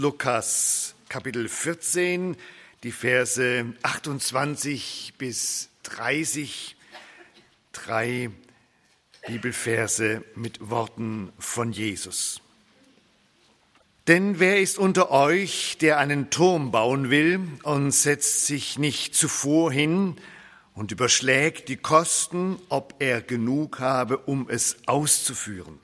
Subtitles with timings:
[0.00, 2.36] Lukas Kapitel 14,
[2.84, 6.76] die Verse 28 bis 30,
[7.72, 8.30] drei
[9.26, 12.40] Bibelverse mit Worten von Jesus.
[14.06, 19.72] Denn wer ist unter euch, der einen Turm bauen will und setzt sich nicht zuvor
[19.72, 20.14] hin
[20.74, 25.80] und überschlägt die Kosten, ob er genug habe, um es auszuführen?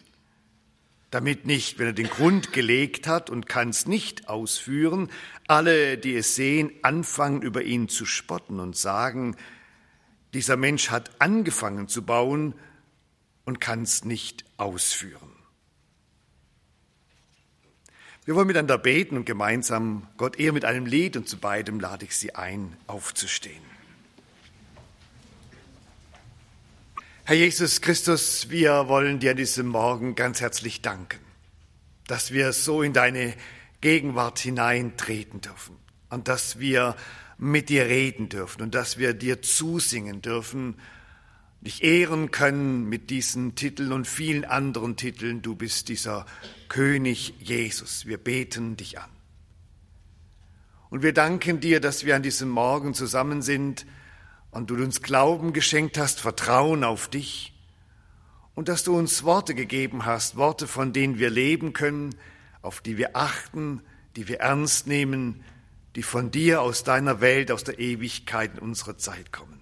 [1.14, 5.10] Damit nicht, wenn er den Grund gelegt hat und kann es nicht ausführen,
[5.46, 9.36] alle, die es sehen, anfangen über ihn zu spotten und sagen,
[10.32, 12.54] dieser Mensch hat angefangen zu bauen
[13.44, 15.30] und kann es nicht ausführen.
[18.24, 22.06] Wir wollen miteinander beten und gemeinsam Gott eher mit einem Lied und zu beidem lade
[22.06, 23.73] ich Sie ein, aufzustehen.
[27.26, 31.20] Herr Jesus Christus, wir wollen dir an diesem Morgen ganz herzlich danken,
[32.06, 33.32] dass wir so in deine
[33.80, 35.74] Gegenwart hineintreten dürfen
[36.10, 36.94] und dass wir
[37.38, 40.74] mit dir reden dürfen und dass wir dir zusingen dürfen,
[41.62, 45.40] dich ehren können mit diesen Titeln und vielen anderen Titeln.
[45.40, 46.26] Du bist dieser
[46.68, 48.04] König Jesus.
[48.04, 49.08] Wir beten dich an.
[50.90, 53.86] Und wir danken dir, dass wir an diesem Morgen zusammen sind,
[54.54, 57.52] und du uns Glauben geschenkt hast, Vertrauen auf dich
[58.54, 62.14] und dass du uns Worte gegeben hast, Worte, von denen wir leben können,
[62.62, 63.82] auf die wir achten,
[64.16, 65.42] die wir ernst nehmen,
[65.96, 69.60] die von dir aus deiner Welt, aus der Ewigkeit in unsere Zeit kommen.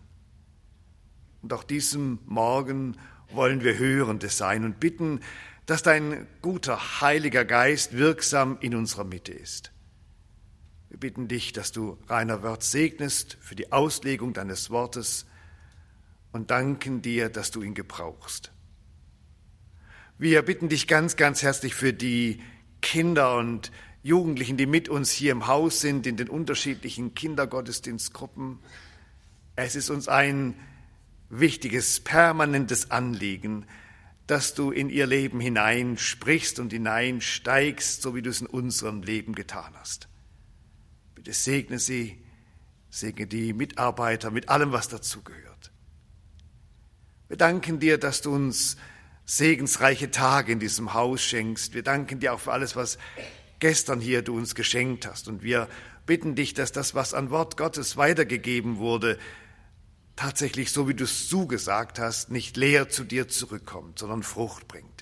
[1.41, 2.97] Und auch diesem Morgen
[3.31, 5.21] wollen wir Hörende sein und bitten,
[5.67, 9.72] dass dein guter Heiliger Geist wirksam in unserer Mitte ist.
[10.93, 15.25] Wir bitten dich, dass du Rainer Wörth segnest für die Auslegung deines Wortes
[16.33, 18.53] und danken dir, dass du ihn gebrauchst.
[20.19, 22.43] Wir bitten dich ganz, ganz herzlich für die
[22.83, 28.59] Kinder und Jugendlichen, die mit uns hier im Haus sind, in den unterschiedlichen Kindergottesdienstgruppen.
[29.57, 30.57] Es ist uns ein
[31.31, 33.65] wichtiges, permanentes Anliegen,
[34.27, 39.35] dass du in ihr Leben hineinsprichst und hineinsteigst, so wie du es in unserem Leben
[39.35, 40.12] getan hast.
[41.23, 42.19] Bitte segne sie,
[42.91, 45.71] segne die Mitarbeiter mit allem, was dazugehört.
[47.29, 48.77] Wir danken dir, dass du uns
[49.25, 51.75] segensreiche Tage in diesem Haus schenkst.
[51.75, 52.99] Wir danken dir auch für alles, was
[53.61, 55.29] gestern hier du uns geschenkt hast.
[55.29, 55.69] Und wir
[56.07, 59.17] bitten dich, dass das, was an Wort Gottes weitergegeben wurde,
[60.17, 65.02] tatsächlich so wie du es zugesagt hast, nicht leer zu dir zurückkommt, sondern Frucht bringt.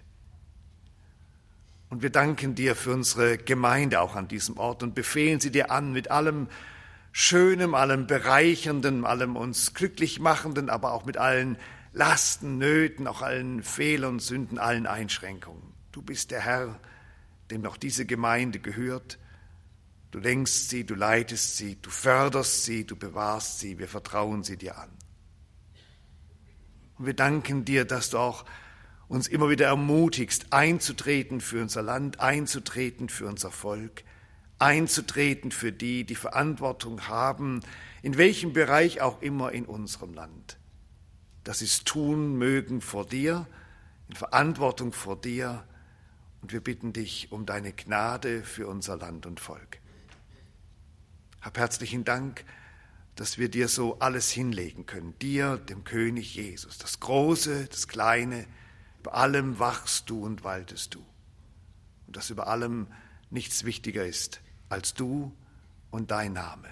[1.91, 5.73] Und wir danken dir für unsere Gemeinde auch an diesem Ort und befehlen sie dir
[5.73, 6.47] an mit allem
[7.11, 11.59] Schönem, allem Bereichernden, allem uns glücklich machenden, aber auch mit allen
[11.93, 15.75] Lasten, Nöten, auch allen Fehlern, Sünden, allen Einschränkungen.
[15.91, 16.79] Du bist der Herr,
[17.51, 19.19] dem noch diese Gemeinde gehört.
[20.13, 24.57] Du lenkst sie, du leitest sie, du förderst sie, du bewahrst sie, wir vertrauen sie
[24.57, 24.91] dir an.
[26.99, 28.45] Und wir danken dir, dass du auch
[29.11, 34.05] uns immer wieder ermutigst, einzutreten für unser Land, einzutreten für unser Volk,
[34.61, 37.61] einzutreten für die, die Verantwortung haben,
[38.03, 40.59] in welchem Bereich auch immer in unserem Land.
[41.43, 43.49] Dass sie es tun mögen vor dir,
[44.09, 45.65] in Verantwortung vor dir,
[46.41, 49.79] und wir bitten dich um deine Gnade für unser Land und Volk.
[51.43, 52.45] Hab herzlichen Dank,
[53.17, 58.47] dass wir dir so alles hinlegen können, dir, dem König Jesus, das Große, das Kleine,
[59.01, 61.05] über allem wachst du und waltest du.
[62.07, 62.87] Und dass über allem
[63.31, 65.33] nichts wichtiger ist als du
[65.91, 66.69] und dein Name.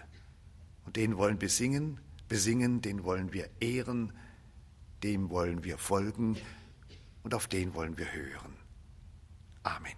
[0.85, 4.13] Und den wollen wir singen, besingen, den wollen wir ehren,
[5.03, 6.37] dem wollen wir folgen
[7.23, 8.53] und auf den wollen wir hören.
[9.63, 9.95] Amen.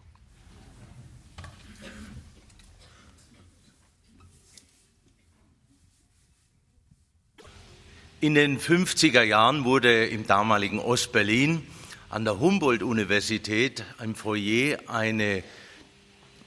[8.20, 11.66] In den 50er Jahren wurde im damaligen Ostberlin
[12.10, 15.44] an der Humboldt-Universität im Foyer eine,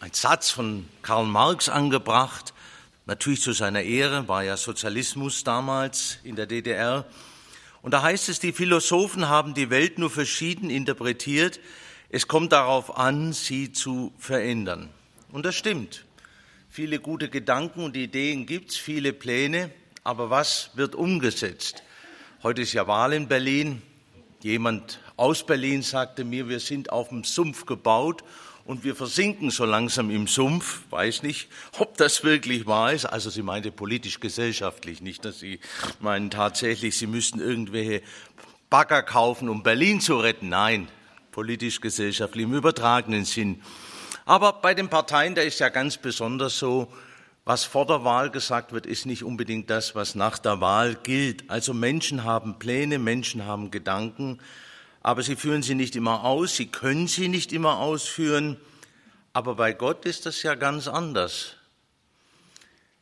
[0.02, 2.54] ein Satz von Karl Marx angebracht,
[3.06, 7.06] natürlich zu seiner Ehre, war ja Sozialismus damals in der DDR.
[7.82, 11.62] Und da heißt es, die Philosophen haben die Welt nur verschieden interpretiert,
[12.10, 14.90] es kommt darauf an, sie zu verändern.
[15.32, 16.04] Und das stimmt.
[16.70, 19.72] Viele gute Gedanken und Ideen gibt's, viele Pläne,
[20.04, 21.84] aber was wird umgesetzt?
[22.44, 23.82] Heute ist ja Wahl in Berlin.
[24.42, 28.26] Jemand aus Berlin sagte mir, wir sind auf dem Sumpf gebaut
[28.66, 30.82] und wir versinken so langsam im Sumpf.
[30.90, 31.48] Weiß nicht,
[31.80, 33.06] ob das wirklich wahr ist.
[33.06, 35.62] Also sie meinte politisch-gesellschaftlich, nicht, dass sie
[36.02, 38.02] meinen tatsächlich, sie müssten irgendwelche
[38.70, 40.50] Bagger kaufen, um Berlin zu retten.
[40.50, 40.90] Nein,
[41.32, 43.62] politisch-gesellschaftlich im übertragenen Sinn.
[44.26, 46.92] Aber bei den Parteien, da ist ja ganz besonders so,
[47.46, 51.50] was vor der Wahl gesagt wird, ist nicht unbedingt das, was nach der Wahl gilt.
[51.50, 54.40] Also Menschen haben Pläne, Menschen haben Gedanken,
[55.04, 58.58] aber sie führen sie nicht immer aus, sie können sie nicht immer ausführen.
[59.34, 61.58] Aber bei Gott ist das ja ganz anders.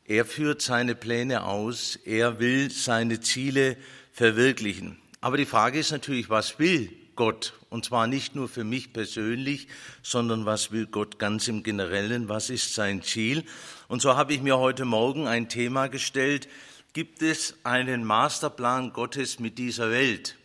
[0.05, 3.77] Er führt seine Pläne aus, er will seine Ziele
[4.11, 4.97] verwirklichen.
[5.21, 7.53] Aber die Frage ist natürlich, was will Gott?
[7.69, 9.67] Und zwar nicht nur für mich persönlich,
[10.01, 12.27] sondern was will Gott ganz im Generellen?
[12.27, 13.45] Was ist sein Ziel?
[13.87, 16.49] Und so habe ich mir heute Morgen ein Thema gestellt.
[16.93, 20.35] Gibt es einen Masterplan Gottes mit dieser Welt?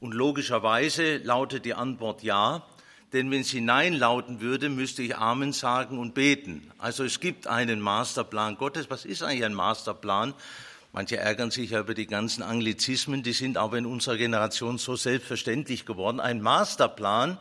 [0.00, 2.62] Und logischerweise lautet die Antwort ja.
[3.12, 6.70] Denn wenn sie Nein lauten würde, müsste ich Amen sagen und beten.
[6.78, 8.90] Also es gibt einen Masterplan Gottes.
[8.90, 10.34] Was ist eigentlich ein Masterplan?
[10.92, 14.96] Manche ärgern sich ja über die ganzen Anglizismen, die sind aber in unserer Generation so
[14.96, 16.18] selbstverständlich geworden.
[16.18, 17.38] Ein Masterplan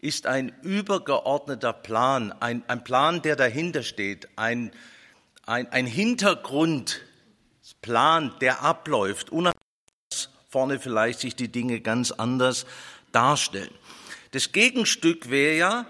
[0.00, 4.70] ist ein übergeordneter Plan, ein, ein Plan, der dahinter steht, ein,
[5.46, 9.63] ein, ein Hintergrundplan, der abläuft, unabhängig
[10.54, 12.64] vorne vielleicht sich die Dinge ganz anders
[13.10, 13.74] darstellen.
[14.30, 15.86] Das Gegenstück wäre ja,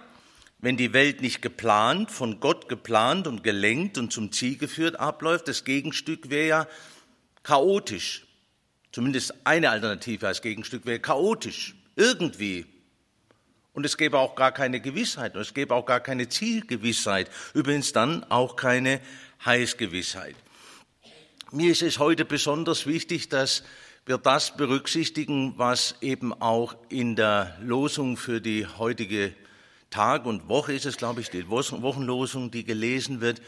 [0.59, 5.49] wenn die Welt nicht geplant, von Gott geplant und gelenkt und zum Ziel geführt abläuft,
[5.49, 6.69] das Gegenstück wäre ja
[7.43, 8.25] chaotisch.
[8.91, 12.65] Zumindest eine Alternative als Gegenstück wäre chaotisch, irgendwie.
[13.75, 17.31] Und es gäbe auch gar keine Gewissheit und es gäbe auch gar keine Zielgewissheit.
[17.53, 19.03] Übrigens dann auch keine
[19.45, 20.37] Heißgewissheit.
[21.53, 23.63] Mir ist es heute besonders wichtig, dass
[24.07, 29.35] wir das berücksichtigen, was eben auch in der Losung für die heutige
[29.89, 33.41] Tag und Woche ist es, glaube ich, die Wochenlosung, die gelesen wird,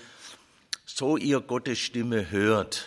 [0.87, 2.87] so ihr Gottes Stimme hört.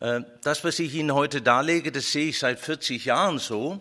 [0.00, 3.80] Äh, das, was ich Ihnen heute darlege, das sehe ich seit 40 Jahren so.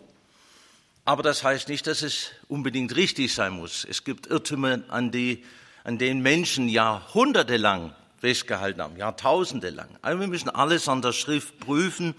[1.03, 3.85] Aber das heißt nicht, dass es unbedingt richtig sein muss.
[3.89, 5.43] Es gibt Irrtümer, an, die,
[5.83, 9.89] an denen Menschen jahrhundertelang festgehalten haben, jahrtausende lang.
[10.01, 12.13] Also wir müssen alles an der Schrift prüfen.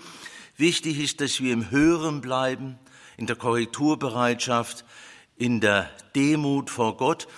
[0.58, 2.80] Wichtig ist, dass wir im Hören bleiben,
[3.16, 4.84] in der Korrekturbereitschaft,
[5.36, 7.28] in der Demut vor Gott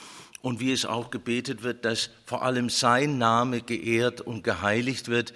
[0.41, 5.35] und wie es auch gebetet wird, dass vor allem sein Name geehrt und geheiligt wird.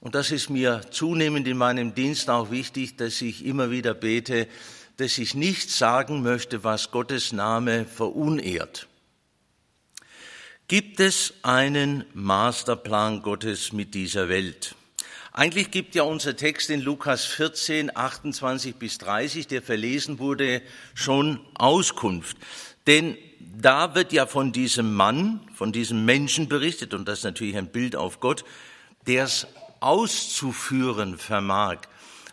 [0.00, 4.46] Und das ist mir zunehmend in meinem Dienst auch wichtig, dass ich immer wieder bete,
[4.98, 8.86] dass ich nicht sagen möchte, was Gottes Name verunehrt.
[10.68, 14.74] Gibt es einen Masterplan Gottes mit dieser Welt?
[15.36, 20.62] Eigentlich gibt ja unser Text in Lukas 14, 28 bis 30, der verlesen wurde,
[20.94, 22.36] schon Auskunft.
[22.86, 27.56] Denn da wird ja von diesem Mann, von diesem Menschen berichtet, und das ist natürlich
[27.56, 28.44] ein Bild auf Gott,
[29.08, 29.48] der es
[29.80, 31.78] auszuführen vermag.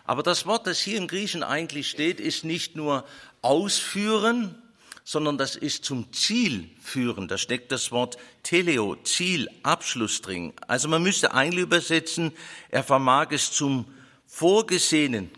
[0.04, 3.04] Aber das Wort, das hier im Griechen eigentlich steht, ist nicht nur
[3.40, 4.61] ausführen,
[5.04, 7.28] sondern das ist zum Ziel führen.
[7.28, 10.52] Da steckt das Wort Teleo, Ziel, Abschluss drin.
[10.68, 12.32] Also man müsste eigentlich übersetzen,
[12.68, 13.86] er vermag es zum
[14.26, 15.30] vorgesehenen,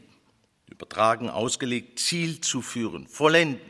[0.70, 3.60] übertragen, ausgelegt, Ziel zu führen, vollenden.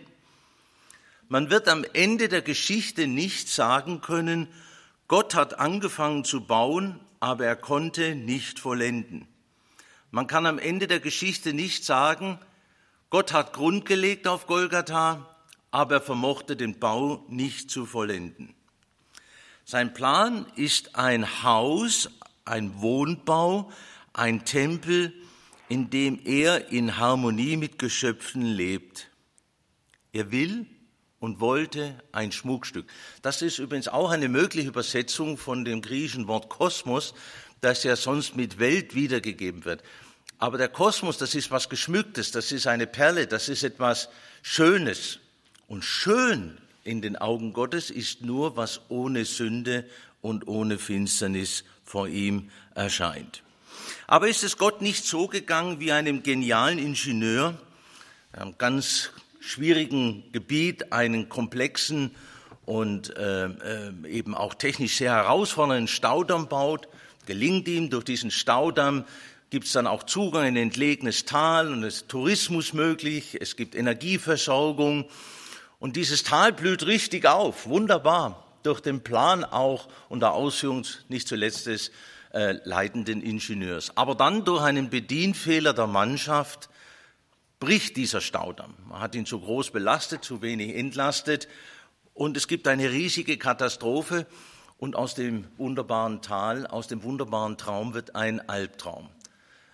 [1.28, 4.48] Man wird am Ende der Geschichte nicht sagen können,
[5.08, 9.26] Gott hat angefangen zu bauen, aber er konnte nicht vollenden.
[10.10, 12.38] Man kann am Ende der Geschichte nicht sagen,
[13.10, 15.33] Gott hat Grund gelegt auf Golgatha,
[15.74, 18.54] aber er vermochte den Bau nicht zu vollenden.
[19.64, 22.10] Sein Plan ist ein Haus,
[22.44, 23.72] ein Wohnbau,
[24.12, 25.12] ein Tempel,
[25.68, 29.08] in dem er in Harmonie mit Geschöpfen lebt.
[30.12, 30.66] Er will
[31.18, 32.86] und wollte ein Schmuckstück.
[33.22, 37.14] Das ist übrigens auch eine mögliche Übersetzung von dem griechischen Wort Kosmos,
[37.62, 39.82] das ja sonst mit Welt wiedergegeben wird.
[40.38, 44.08] Aber der Kosmos, das ist was Geschmücktes, das ist eine Perle, das ist etwas
[44.40, 45.18] Schönes.
[45.68, 49.84] Und schön in den Augen Gottes ist nur, was ohne Sünde
[50.20, 53.42] und ohne Finsternis vor ihm erscheint.
[54.06, 57.58] Aber ist es Gott nicht so gegangen wie einem genialen Ingenieur,
[58.32, 62.14] einem ganz schwierigen Gebiet einen komplexen
[62.66, 66.88] und äh, äh, eben auch technisch sehr herausfordernden Staudamm baut,
[67.26, 69.04] gelingt ihm durch diesen Staudamm?
[69.50, 73.56] Gibt es dann auch Zugang in ein entlegenes Tal und es ist Tourismus möglich, es
[73.56, 75.06] gibt Energieversorgung
[75.84, 81.66] und dieses Tal blüht richtig auf, wunderbar, durch den Plan auch unter Ausführung nicht zuletzt
[81.66, 81.90] des
[82.32, 83.94] äh, leitenden Ingenieurs.
[83.94, 86.70] Aber dann durch einen Bedienfehler der Mannschaft
[87.60, 88.72] bricht dieser Staudamm.
[88.88, 91.48] Man hat ihn zu groß belastet, zu wenig entlastet
[92.14, 94.24] und es gibt eine riesige Katastrophe
[94.78, 99.10] und aus dem wunderbaren Tal, aus dem wunderbaren Traum wird ein Albtraum.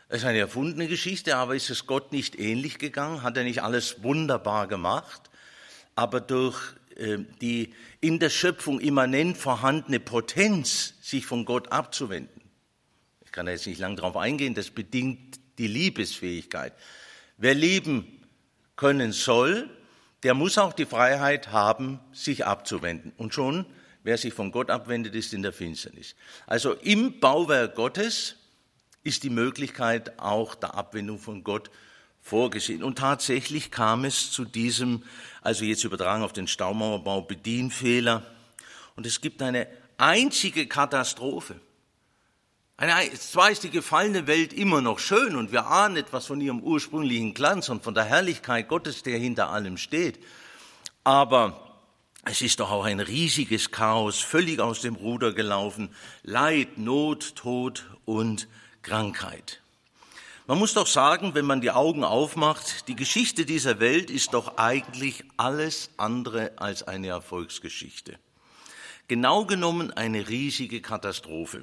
[0.09, 3.23] Es ist eine erfundene Geschichte, aber ist es Gott nicht ähnlich gegangen?
[3.23, 5.30] Hat er nicht alles wunderbar gemacht?
[5.95, 12.43] Aber durch äh, die in der Schöpfung immanent vorhandene Potenz, sich von Gott abzuwenden.
[13.25, 16.73] Ich kann jetzt nicht lang darauf eingehen, das bedingt die Liebesfähigkeit.
[17.37, 18.21] Wer lieben
[18.77, 19.71] können soll,
[20.23, 23.13] der muss auch die Freiheit haben, sich abzuwenden.
[23.17, 23.67] Und schon,
[24.03, 26.15] wer sich von Gott abwendet, ist in der Finsternis.
[26.47, 28.37] Also im Bauwerk Gottes
[29.03, 31.71] ist die Möglichkeit auch der Abwendung von Gott
[32.23, 32.83] vorgesehen.
[32.83, 35.03] Und tatsächlich kam es zu diesem,
[35.43, 38.25] also jetzt übertragen auf den Staumauerbau, Bedienfehler.
[38.97, 39.67] Und es gibt eine
[39.99, 41.61] einzige Katastrophe.
[42.77, 46.61] Eine, zwar ist die gefallene Welt immer noch schön und wir ahnen etwas von ihrem
[46.61, 50.19] ursprünglichen Glanz und von der Herrlichkeit Gottes, der hinter allem steht.
[51.05, 51.71] Aber
[52.25, 55.95] es ist doch auch ein riesiges Chaos, völlig aus dem Ruder gelaufen.
[56.23, 58.49] Leid, Not, Tod und
[58.83, 59.60] Krankheit.
[60.51, 64.57] Man muss doch sagen, wenn man die Augen aufmacht, die Geschichte dieser Welt ist doch
[64.57, 68.19] eigentlich alles andere als eine Erfolgsgeschichte.
[69.07, 71.63] Genau genommen eine riesige Katastrophe.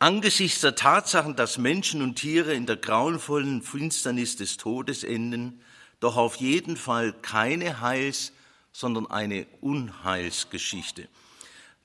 [0.00, 5.62] Angesichts der Tatsachen, dass Menschen und Tiere in der grauenvollen Finsternis des Todes enden,
[5.98, 8.34] doch auf jeden Fall keine Heils,
[8.70, 11.08] sondern eine Unheilsgeschichte.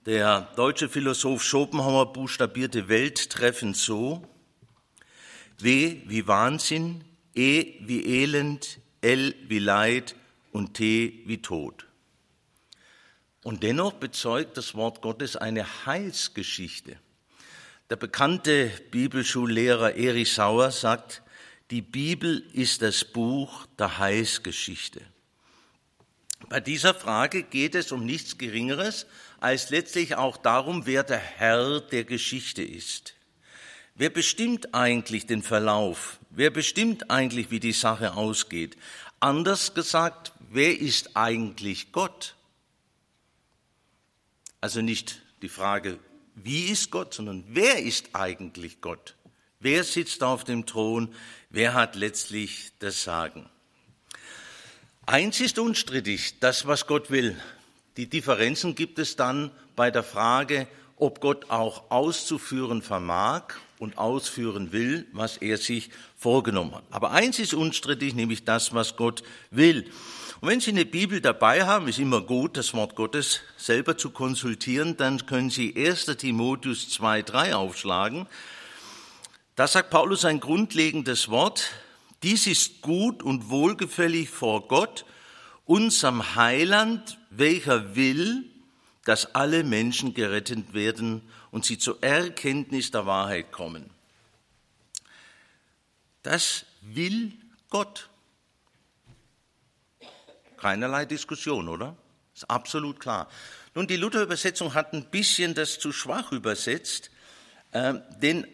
[0.05, 4.27] Der deutsche Philosoph Schopenhauer buchstabierte Welt treffend so,
[5.59, 7.03] W wie Wahnsinn,
[7.35, 10.15] E wie Elend, L wie Leid
[10.51, 11.87] und T wie Tod.
[13.43, 16.97] Und dennoch bezeugt das Wort Gottes eine Heilsgeschichte.
[17.89, 21.21] Der bekannte Bibelschullehrer Erich Sauer sagt,
[21.71, 25.01] die Bibel ist das Buch der Heilsgeschichte.
[26.49, 29.05] Bei dieser Frage geht es um nichts Geringeres
[29.39, 33.15] als letztlich auch darum, wer der Herr der Geschichte ist.
[33.95, 36.19] Wer bestimmt eigentlich den Verlauf?
[36.31, 38.75] Wer bestimmt eigentlich, wie die Sache ausgeht?
[39.19, 42.35] Anders gesagt, wer ist eigentlich Gott?
[44.61, 45.99] Also nicht die Frage,
[46.35, 49.15] wie ist Gott, sondern wer ist eigentlich Gott?
[49.59, 51.13] Wer sitzt auf dem Thron?
[51.51, 53.47] Wer hat letztlich das Sagen?
[55.05, 57.39] Eins ist unstrittig, das, was Gott will.
[57.97, 64.71] Die Differenzen gibt es dann bei der Frage, ob Gott auch auszuführen vermag und ausführen
[64.71, 66.83] will, was er sich vorgenommen hat.
[66.89, 69.91] Aber eins ist unstrittig, nämlich das, was Gott will.
[70.39, 74.09] Und wenn Sie eine Bibel dabei haben, ist immer gut, das Wort Gottes selber zu
[74.09, 76.05] konsultieren, dann können Sie 1.
[76.17, 78.27] Timotheus 2.3 aufschlagen.
[79.55, 81.71] Da sagt Paulus ein grundlegendes Wort.
[82.23, 85.05] Dies ist gut und wohlgefällig vor Gott,
[85.65, 88.45] unserem Heiland, welcher will,
[89.03, 91.21] dass alle Menschen gerettet werden
[91.53, 93.91] und sie zur Erkenntnis der Wahrheit kommen.
[96.23, 97.31] Das will
[97.69, 98.09] Gott.
[100.57, 101.95] Keinerlei Diskussion, oder?
[102.33, 103.29] Ist absolut klar.
[103.75, 107.11] Nun, die Luther-Übersetzung hat ein bisschen das zu schwach übersetzt,
[107.71, 108.47] äh, denn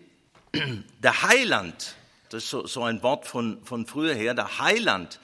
[1.00, 1.96] der Heiland,
[2.30, 5.22] das ist so, so ein Wort von, von früher her, der Heiland,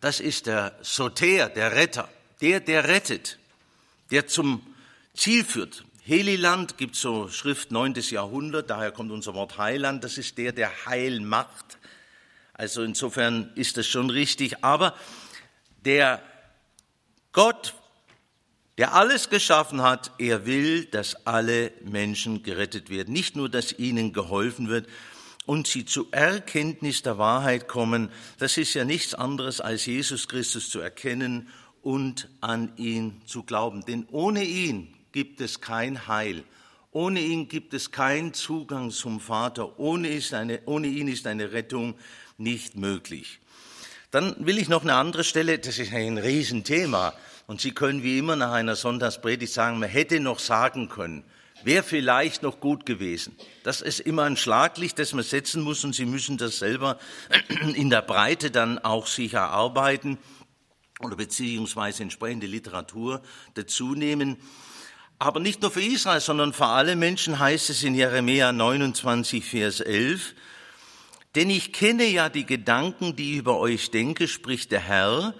[0.00, 2.08] das ist der Soter, der Retter,
[2.40, 3.40] der, der rettet,
[4.12, 4.64] der zum
[5.14, 5.84] Ziel führt.
[6.10, 7.94] Heliland gibt so Schrift 9.
[8.10, 11.78] Jahrhundert, daher kommt unser Wort Heiland, das ist der, der Heil macht.
[12.52, 14.64] Also insofern ist das schon richtig.
[14.64, 14.96] Aber
[15.84, 16.20] der
[17.30, 17.74] Gott,
[18.76, 23.12] der alles geschaffen hat, er will, dass alle Menschen gerettet werden.
[23.14, 24.88] Nicht nur, dass ihnen geholfen wird
[25.46, 28.10] und sie zu Erkenntnis der Wahrheit kommen.
[28.40, 31.46] Das ist ja nichts anderes als Jesus Christus zu erkennen
[31.82, 33.84] und an ihn zu glauben.
[33.86, 36.44] Denn ohne ihn gibt es kein Heil.
[36.92, 39.78] Ohne ihn gibt es keinen Zugang zum Vater.
[39.78, 41.94] Ohne, eine, ohne ihn ist eine Rettung
[42.36, 43.38] nicht möglich.
[44.10, 47.14] Dann will ich noch eine andere Stelle, das ist ein Riesenthema.
[47.46, 51.24] Und Sie können wie immer nach einer Sonntagspredigt sagen, man hätte noch sagen können,
[51.62, 53.36] wäre vielleicht noch gut gewesen.
[53.62, 56.98] Das ist immer ein Schlaglicht, das man setzen muss und Sie müssen das selber
[57.74, 60.18] in der Breite dann auch sich erarbeiten
[61.00, 63.22] oder beziehungsweise entsprechende Literatur
[63.54, 64.36] dazu nehmen.
[65.22, 69.80] Aber nicht nur für Israel, sondern für alle Menschen heißt es in Jeremia 29, Vers
[69.80, 70.34] 11,
[71.34, 75.34] denn ich kenne ja die Gedanken, die ich über euch denke, spricht der Herr,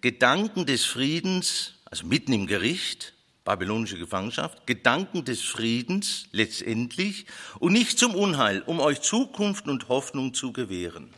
[0.00, 3.12] Gedanken des Friedens, also mitten im Gericht,
[3.44, 7.26] babylonische Gefangenschaft, Gedanken des Friedens letztendlich
[7.58, 11.12] und nicht zum Unheil, um euch Zukunft und Hoffnung zu gewähren.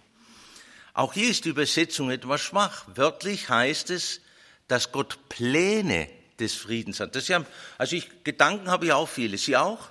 [0.94, 2.86] Auch hier ist die Übersetzung etwas schwach.
[2.92, 4.20] Wörtlich heißt es,
[4.66, 6.08] dass Gott Pläne
[6.40, 7.14] des Friedens hat.
[7.14, 7.44] Das ja,
[7.78, 9.38] also ich, Gedanken habe ich auch viele.
[9.38, 9.88] Sie auch?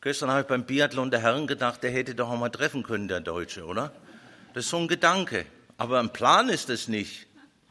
[0.00, 3.08] Gestern habe ich beim Biathlon der Herren gedacht, der hätte doch auch mal treffen können,
[3.08, 3.92] der Deutsche, oder?
[4.54, 5.44] Das ist so ein Gedanke.
[5.76, 7.26] Aber ein Plan ist es nicht.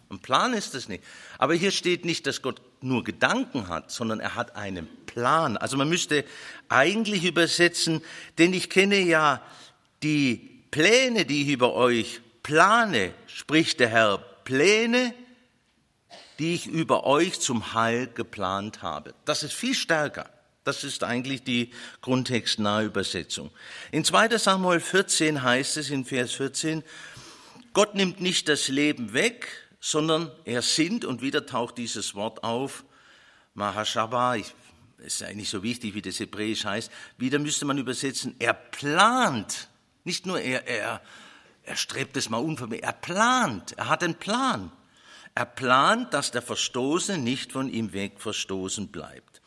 [0.10, 1.04] Ein Plan ist es nicht.
[1.38, 5.58] Aber hier steht nicht, dass Gott nur Gedanken hat, sondern er hat einen Plan.
[5.58, 6.24] Also man müsste
[6.68, 8.02] eigentlich übersetzen,
[8.38, 9.42] denn ich kenne ja
[10.02, 15.14] die Pläne, die ich über euch plane, spricht der Herr, Pläne,
[16.40, 19.14] die ich über euch zum Heil geplant habe.
[19.26, 20.30] Das ist viel stärker.
[20.64, 23.50] Das ist eigentlich die grundtextnahe Übersetzung.
[23.92, 26.84] In 2 Samuel 14 heißt es in Vers 14,
[27.74, 29.48] Gott nimmt nicht das Leben weg,
[29.80, 32.84] sondern er sinnt, und wieder taucht dieses Wort auf,
[33.54, 34.54] Mahashaba, ich,
[34.98, 39.70] ist eigentlich so wichtig, wie das Hebräisch heißt, wieder müsste man übersetzen, er plant,
[40.04, 41.02] nicht nur er, er,
[41.64, 44.72] er strebt es mal unvermittelt, er plant, er hat einen Plan.
[45.40, 49.42] Er plant, dass der Verstoßene nicht von ihm weg verstoßen bleibt.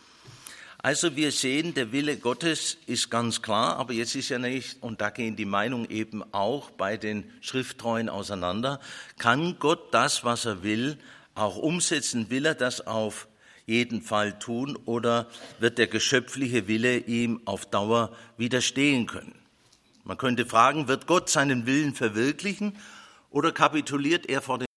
[0.78, 5.02] Also wir sehen, der Wille Gottes ist ganz klar, aber jetzt ist ja nicht, und
[5.02, 8.80] da gehen die Meinungen eben auch bei den Schrifttreuen auseinander,
[9.18, 10.96] kann Gott das, was er will,
[11.34, 12.30] auch umsetzen?
[12.30, 13.28] Will er das auf
[13.66, 19.34] jeden Fall tun oder wird der geschöpfliche Wille ihm auf Dauer widerstehen können?
[20.04, 22.78] Man könnte fragen, wird Gott seinen Willen verwirklichen
[23.28, 24.71] oder kapituliert er vor dem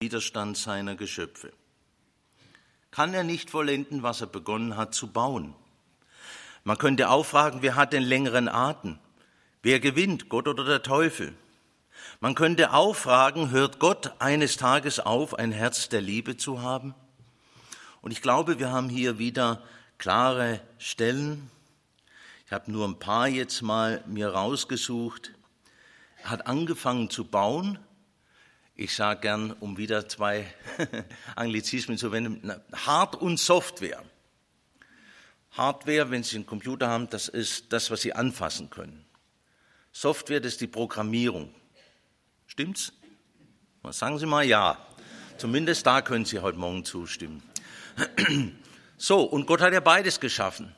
[0.00, 1.52] Widerstand seiner Geschöpfe?
[2.94, 5.52] kann er nicht vollenden, was er begonnen hat zu bauen.
[6.62, 9.00] Man könnte auch fragen, wer hat den längeren Atem?
[9.64, 11.34] Wer gewinnt, Gott oder der Teufel?
[12.20, 16.94] Man könnte auch fragen, hört Gott eines Tages auf, ein Herz der Liebe zu haben?
[18.00, 19.60] Und ich glaube, wir haben hier wieder
[19.98, 21.50] klare Stellen.
[22.46, 25.32] Ich habe nur ein paar jetzt mal mir rausgesucht.
[26.22, 27.80] Er hat angefangen zu bauen,
[28.76, 30.46] ich sage gern, um wieder zwei
[31.36, 34.02] Anglizismen zu wenden, Hard- und Software.
[35.52, 39.04] Hardware, wenn Sie einen Computer haben, das ist das, was Sie anfassen können.
[39.92, 41.54] Software, das ist die Programmierung.
[42.46, 42.92] Stimmt's?
[43.90, 44.78] Sagen Sie mal ja.
[45.38, 47.42] Zumindest da können Sie heute Morgen zustimmen.
[48.96, 50.74] So, und Gott hat ja beides geschaffen.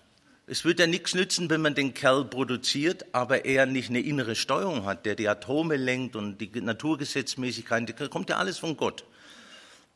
[0.49, 4.37] Es wird ja nichts nützen, wenn man den Kerl produziert, aber er nicht eine innere
[4.37, 9.05] Steuerung hat, der die Atome lenkt und die Naturgesetzmäßigkeiten, das kommt ja alles von Gott.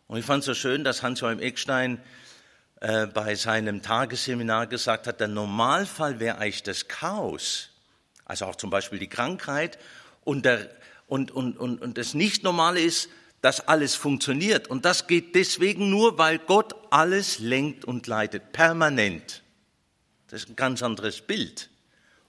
[0.08, 2.00] Und ich fand es so schön, dass Hans-Joachim Eckstein
[2.80, 7.68] äh, bei seinem Tagesseminar gesagt hat, der Normalfall wäre eigentlich das Chaos,
[8.24, 9.78] also auch zum Beispiel die Krankheit
[10.24, 10.68] und, der,
[11.06, 13.08] und, und, und, und das Nicht-Normale ist,
[13.40, 14.66] dass alles funktioniert.
[14.66, 19.44] Und das geht deswegen nur, weil Gott alles lenkt und leitet, permanent.
[20.30, 21.68] Das ist ein ganz anderes Bild.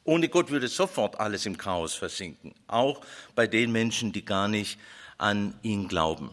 [0.03, 3.01] Ohne Gott würde sofort alles im Chaos versinken, auch
[3.35, 4.79] bei den Menschen, die gar nicht
[5.19, 6.31] an ihn glauben.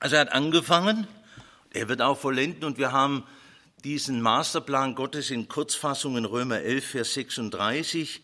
[0.00, 1.06] Also er hat angefangen,
[1.72, 3.24] er wird auch vollenden und wir haben
[3.84, 8.20] diesen Masterplan Gottes in Kurzfassung in Römer 11, Vers 36.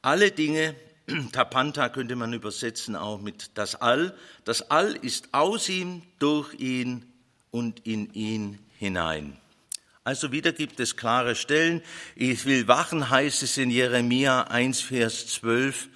[0.00, 0.76] Alle Dinge,
[1.32, 4.16] Tapanta könnte man übersetzen auch mit das All.
[4.44, 7.12] Das All ist aus ihm, durch ihn
[7.50, 9.36] und in ihn hinein.
[10.08, 11.82] Also wieder gibt es klare Stellen.
[12.16, 15.90] Ich will wachen, heißt es in Jeremia 1, Vers 12.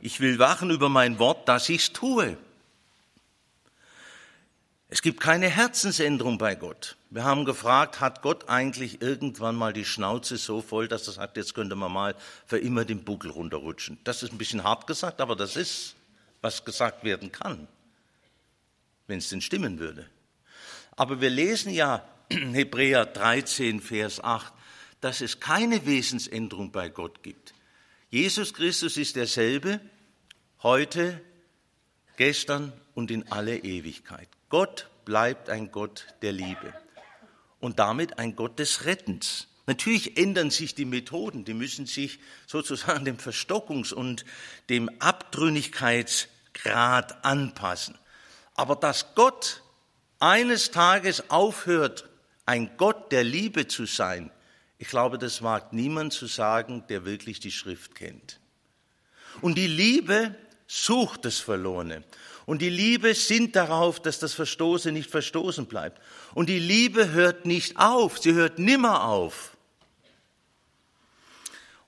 [0.00, 2.38] Ich will wachen über mein Wort, dass ich's tue.
[4.88, 6.96] Es gibt keine Herzensänderung bei Gott.
[7.10, 11.36] Wir haben gefragt, hat Gott eigentlich irgendwann mal die Schnauze so voll, dass er sagt,
[11.36, 12.14] jetzt könnte man mal
[12.46, 13.98] für immer den Buckel runterrutschen.
[14.04, 15.94] Das ist ein bisschen hart gesagt, aber das ist,
[16.40, 17.68] was gesagt werden kann,
[19.08, 20.08] wenn es denn stimmen würde.
[20.96, 24.52] Aber wir lesen ja Hebräer 13, Vers 8,
[25.00, 27.54] dass es keine Wesensänderung bei Gott gibt.
[28.10, 29.80] Jesus Christus ist derselbe,
[30.62, 31.20] heute,
[32.16, 34.28] gestern und in alle Ewigkeit.
[34.48, 36.72] Gott bleibt ein Gott der Liebe
[37.60, 39.46] und damit ein Gott des Rettens.
[39.66, 44.24] Natürlich ändern sich die Methoden, die müssen sich sozusagen dem Verstockungs- und
[44.68, 47.96] dem Abtrünnigkeitsgrad anpassen.
[48.54, 49.62] Aber dass Gott
[50.18, 52.07] eines Tages aufhört,
[52.48, 54.30] ein Gott der Liebe zu sein,
[54.78, 58.40] ich glaube, das wagt niemand zu sagen, der wirklich die Schrift kennt.
[59.42, 60.34] Und die Liebe
[60.66, 62.04] sucht das Verlorene.
[62.46, 66.00] Und die Liebe sinnt darauf, dass das Verstoßene nicht verstoßen bleibt.
[66.32, 69.54] Und die Liebe hört nicht auf, sie hört nimmer auf.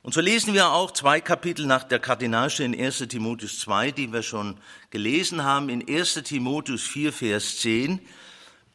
[0.03, 4.13] Und so lesen wir auch zwei Kapitel nach der Kardinalstelle in 1 Timotheus 2, die
[4.13, 4.59] wir schon
[4.91, 8.01] gelesen haben, in 1 Timotheus 4, Vers 10.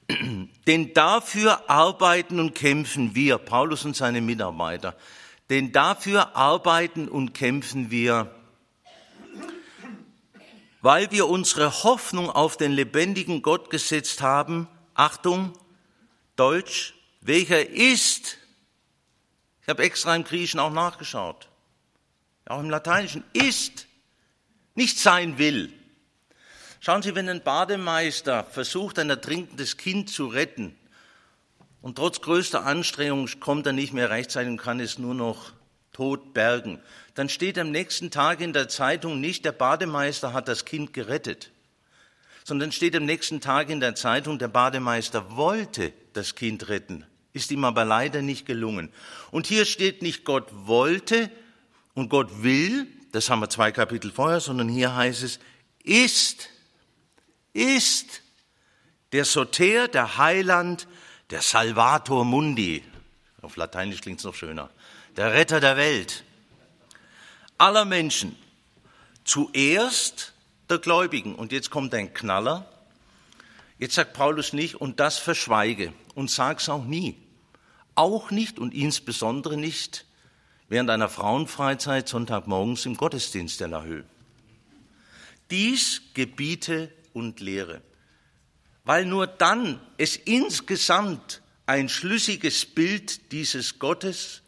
[0.08, 4.96] Denn dafür arbeiten und kämpfen wir, Paulus und seine Mitarbeiter,
[5.50, 8.34] denn dafür arbeiten und kämpfen wir,
[10.82, 14.68] weil wir unsere Hoffnung auf den lebendigen Gott gesetzt haben.
[14.94, 15.54] Achtung,
[16.36, 18.38] Deutsch, welcher ist,
[19.63, 21.50] ich habe extra im Griechischen auch nachgeschaut,
[22.46, 23.88] auch im Lateinischen, ist,
[24.76, 25.74] nicht sein will.
[26.86, 30.76] Schauen Sie, wenn ein Bademeister versucht, ein ertrinkendes Kind zu retten
[31.82, 35.54] und trotz größter Anstrengung kommt er nicht mehr rechtzeitig und kann es nur noch
[35.93, 36.80] tot bergen,
[37.15, 41.50] dann steht am nächsten Tag in der Zeitung nicht, der Bademeister hat das Kind gerettet,
[42.43, 47.50] sondern steht am nächsten Tag in der Zeitung, der Bademeister wollte das Kind retten, ist
[47.50, 48.91] ihm aber leider nicht gelungen.
[49.32, 51.32] Und hier steht nicht, Gott wollte
[51.95, 55.39] und Gott will, das haben wir zwei Kapitel vorher, sondern hier heißt es,
[55.84, 56.50] ist,
[57.56, 58.22] ist
[59.13, 60.88] der Soter, der Heiland,
[61.30, 62.84] der Salvator Mundi.
[63.41, 64.70] Auf Lateinisch klingt es noch schöner.
[65.15, 66.24] Der Retter der Welt
[67.58, 68.36] aller Menschen.
[69.24, 70.34] Zuerst
[70.70, 71.34] der Gläubigen.
[71.36, 72.70] Und jetzt kommt ein Knaller.
[73.80, 77.15] Jetzt sagt Paulus nicht, und das verschweige und sag's auch nie.
[77.96, 80.06] Auch nicht und insbesondere nicht
[80.68, 84.04] während einer Frauenfreizeit Sonntagmorgens im Gottesdienst der Lahö.
[85.52, 87.82] Dies gebiete und lehre,
[88.84, 94.43] weil nur dann es insgesamt ein schlüssiges Bild dieses Gottes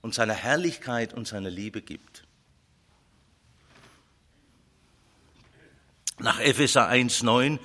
[0.00, 2.24] und seiner Herrlichkeit und seiner Liebe gibt.
[6.18, 7.58] Nach Epheser 1,9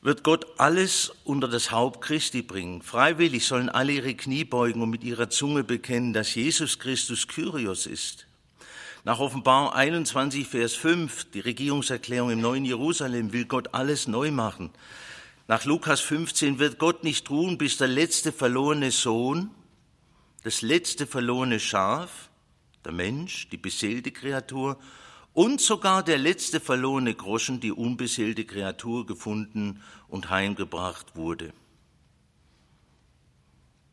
[0.00, 2.80] wird Gott alles unter das Haupt Christi bringen.
[2.80, 7.86] Freiwillig sollen alle ihre Knie beugen und mit ihrer Zunge bekennen, dass Jesus Christus Kyrios
[7.86, 8.26] ist.
[9.06, 14.70] Nach Offenbarung 21, Vers 5, die Regierungserklärung im neuen Jerusalem, will Gott alles neu machen.
[15.46, 19.52] Nach Lukas 15 wird Gott nicht ruhen, bis der letzte verlorene Sohn,
[20.42, 22.30] das letzte verlorene Schaf,
[22.84, 24.76] der Mensch, die beseelte Kreatur
[25.34, 31.52] und sogar der letzte verlorene Groschen, die unbeseelte Kreatur, gefunden und heimgebracht wurde.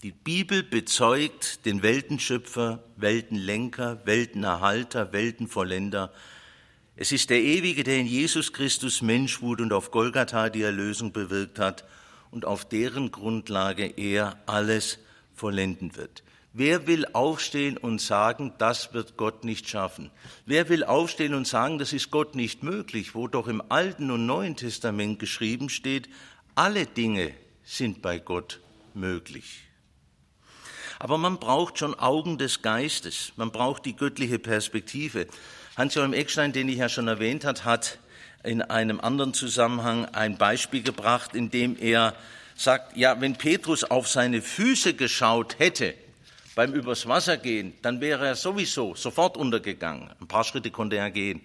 [0.03, 6.11] Die Bibel bezeugt den Weltenschöpfer, Weltenlenker, Weltenerhalter, Weltenvollender.
[6.97, 11.13] Es ist der Ewige, der in Jesus Christus Mensch wurde und auf Golgatha die Erlösung
[11.13, 11.85] bewirkt hat
[12.31, 14.99] und auf deren Grundlage er alles
[15.35, 16.21] vollenden wird.
[16.51, 20.11] Wer will aufstehen und sagen, das wird Gott nicht schaffen?
[20.45, 24.25] Wer will aufstehen und sagen, das ist Gott nicht möglich, wo doch im Alten und
[24.25, 26.09] Neuen Testament geschrieben steht,
[26.55, 27.31] alle Dinge
[27.63, 28.59] sind bei Gott
[28.93, 29.61] möglich.
[31.03, 35.27] Aber man braucht schon Augen des Geistes, man braucht die göttliche Perspektive.
[35.75, 37.99] Hans-Joachim Eckstein, den ich ja schon erwähnt habe, hat
[38.45, 42.15] in einem anderen Zusammenhang ein Beispiel gebracht, in dem er
[42.55, 45.93] sagt, ja, wenn Petrus auf seine Füße geschaut hätte,
[46.55, 50.09] beim übers Wasser gehen, dann wäre er sowieso sofort untergegangen.
[50.21, 51.41] Ein paar Schritte konnte er gehen.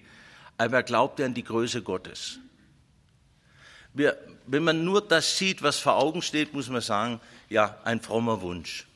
[0.57, 2.39] Aber er glaubte an die Größe Gottes.
[3.93, 4.17] Wir,
[4.47, 8.41] wenn man nur das sieht, was vor Augen steht, muss man sagen, ja, ein frommer
[8.41, 8.88] Wunsch.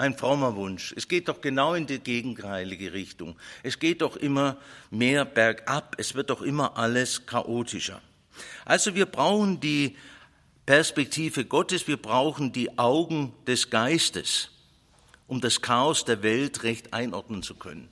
[0.00, 0.94] Ein frommer Wunsch.
[0.96, 3.36] Es geht doch genau in die gegenteilige Richtung.
[3.62, 4.56] Es geht doch immer
[4.90, 5.94] mehr bergab.
[5.98, 8.00] Es wird doch immer alles chaotischer.
[8.64, 9.96] Also wir brauchen die
[10.66, 14.50] Perspektive Gottes, wir brauchen die Augen des Geistes
[15.30, 17.88] um das Chaos der Welt recht einordnen zu können.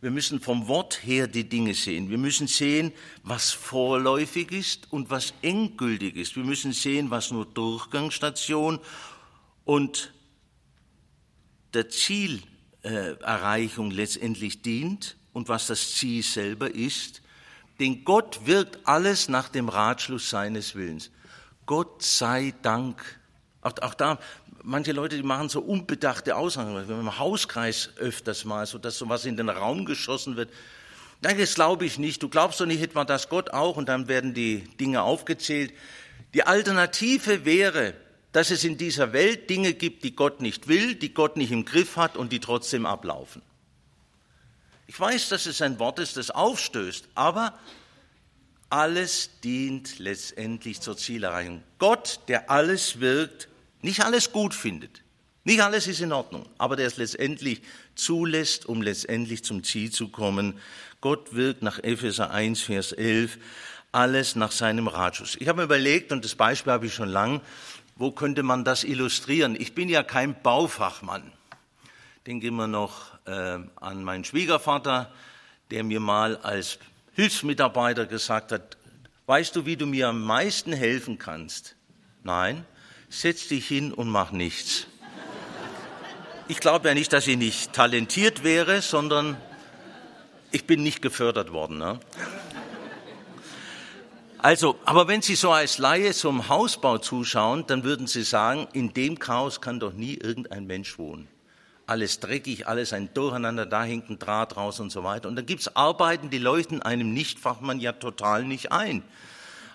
[0.00, 2.08] Wir müssen vom Wort her die Dinge sehen.
[2.08, 2.90] Wir müssen sehen,
[3.22, 6.36] was vorläufig ist und was endgültig ist.
[6.36, 8.80] Wir müssen sehen, was nur Durchgangsstation
[9.66, 10.14] und
[11.74, 17.22] der Zielerreichung letztendlich dient und was das Ziel selber ist.
[17.78, 21.10] Denn Gott wirkt alles nach dem Ratschluss seines Willens.
[21.66, 23.02] Gott sei Dank.
[23.62, 24.18] Auch, auch da
[24.62, 28.98] manche Leute, die machen so unbedachte Aussagen, wenn man im Hauskreis öfters mal, so dass
[28.98, 30.50] sowas in den Raum geschossen wird.
[31.22, 32.22] Nein, das glaube ich nicht.
[32.22, 35.72] Du glaubst doch nicht etwa, dass Gott auch, und dann werden die Dinge aufgezählt.
[36.34, 37.94] Die Alternative wäre,
[38.32, 41.64] dass es in dieser Welt Dinge gibt, die Gott nicht will, die Gott nicht im
[41.64, 43.42] Griff hat und die trotzdem ablaufen.
[44.86, 47.58] Ich weiß, dass es ein Wort ist, das aufstößt, aber
[48.70, 51.62] alles dient letztendlich zur Zielerreichung.
[51.78, 53.48] Gott, der alles wirkt,
[53.82, 55.02] nicht alles gut findet,
[55.44, 57.62] nicht alles ist in Ordnung, aber der es letztendlich
[57.94, 60.58] zulässt, um letztendlich zum Ziel zu kommen.
[61.00, 63.38] Gott wirkt nach Epheser 1, Vers 11
[63.92, 65.36] alles nach seinem Ratschuss.
[65.40, 67.40] Ich habe mir überlegt, und das Beispiel habe ich schon lang,
[68.00, 69.54] wo könnte man das illustrieren?
[69.60, 71.32] Ich bin ja kein Baufachmann.
[72.26, 75.12] Denke immer noch äh, an meinen Schwiegervater,
[75.70, 76.78] der mir mal als
[77.12, 78.78] Hilfsmitarbeiter gesagt hat,
[79.26, 81.76] weißt du, wie du mir am meisten helfen kannst?
[82.22, 82.64] Nein,
[83.10, 84.86] setz dich hin und mach nichts.
[86.48, 89.36] Ich glaube ja nicht, dass ich nicht talentiert wäre, sondern
[90.52, 91.76] ich bin nicht gefördert worden.
[91.76, 92.00] Ne?
[94.42, 98.94] Also, aber wenn Sie so als Laie zum Hausbau zuschauen, dann würden Sie sagen, in
[98.94, 101.28] dem Chaos kann doch nie irgendein Mensch wohnen.
[101.86, 105.28] Alles dreckig, alles ein Durcheinander, da hängt ein Draht raus und so weiter.
[105.28, 109.02] Und dann gibt's Arbeiten, die leuchten einem Nichtfachmann ja total nicht ein.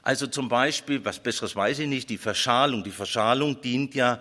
[0.01, 2.84] Also zum Beispiel, was Besseres weiß ich nicht, die Verschalung.
[2.84, 4.19] Die Verschalung dient ja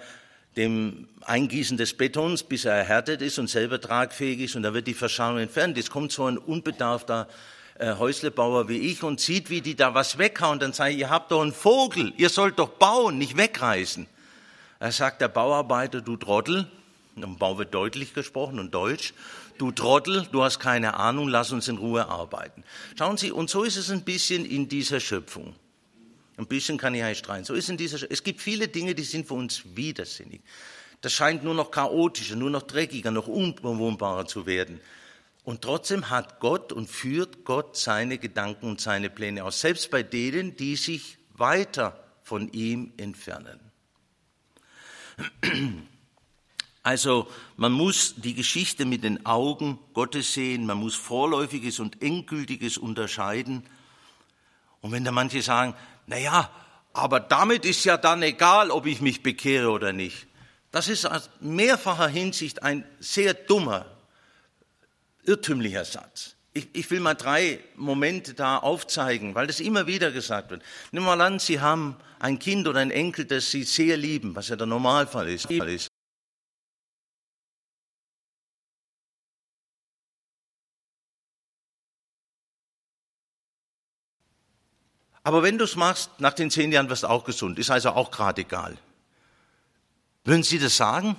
[0.59, 4.89] dem Eingießen des Betons, bis er erhärtet ist und selber tragfähig ist und da wird
[4.89, 5.79] die Verschalung entfernt.
[5.79, 7.29] Jetzt kommt so ein unbedarfter
[7.79, 10.59] äh, Häuslebauer wie ich und sieht, wie die da was weghauen.
[10.59, 14.07] Dann sage ich, ihr habt doch einen Vogel, ihr sollt doch bauen, nicht wegreißen.
[14.81, 16.69] Er sagt der Bauarbeiter, du Trottel,
[17.17, 19.15] im Bau wird deutlich gesprochen und deutsch,
[19.59, 22.65] du Trottel, du hast keine Ahnung, lass uns in Ruhe arbeiten.
[22.99, 25.55] Schauen Sie, und so ist es ein bisschen in dieser Schöpfung.
[26.37, 27.45] Ein bisschen kann ich eigentlich streiten.
[27.45, 30.41] So ist in dieser, es gibt viele Dinge, die sind für uns widersinnig.
[31.01, 34.81] Das scheint nur noch chaotischer, nur noch dreckiger, noch unbewohnbarer zu werden.
[35.45, 40.03] Und trotzdem hat Gott und führt Gott seine Gedanken und seine Pläne aus, selbst bei
[40.03, 43.61] denen, die sich weiter von ihm entfernen.
[46.83, 52.77] Also man muss die Geschichte mit den Augen Gottes sehen, man muss Vorläufiges und Endgültiges
[52.77, 53.65] unterscheiden.
[54.81, 55.75] Und wenn da manche sagen,
[56.07, 56.51] na ja,
[56.93, 60.27] aber damit ist ja dann egal, ob ich mich bekehre oder nicht.
[60.71, 63.87] Das ist aus mehrfacher Hinsicht ein sehr dummer,
[65.27, 66.37] irrtümlicher Satz.
[66.53, 70.63] Ich, ich, will mal drei Momente da aufzeigen, weil das immer wieder gesagt wird.
[70.93, 74.37] Nehmen wir mal an, Sie haben ein Kind oder ein Enkel, das Sie sehr lieben,
[74.37, 75.49] was ja der Normalfall ist.
[85.25, 87.59] Aber wenn du es machst, nach den zehn Jahren wirst du auch gesund.
[87.59, 88.77] Ist also auch gerade egal.
[90.23, 91.17] Würden Sie das sagen?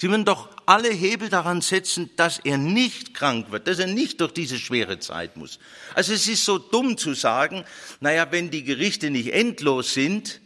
[0.00, 4.20] Sie würden doch alle Hebel daran setzen, dass er nicht krank wird, dass er nicht
[4.20, 5.58] durch diese schwere Zeit muss.
[5.94, 7.64] Also es ist so dumm zu sagen,
[8.00, 10.40] naja, wenn die Gerichte nicht endlos sind,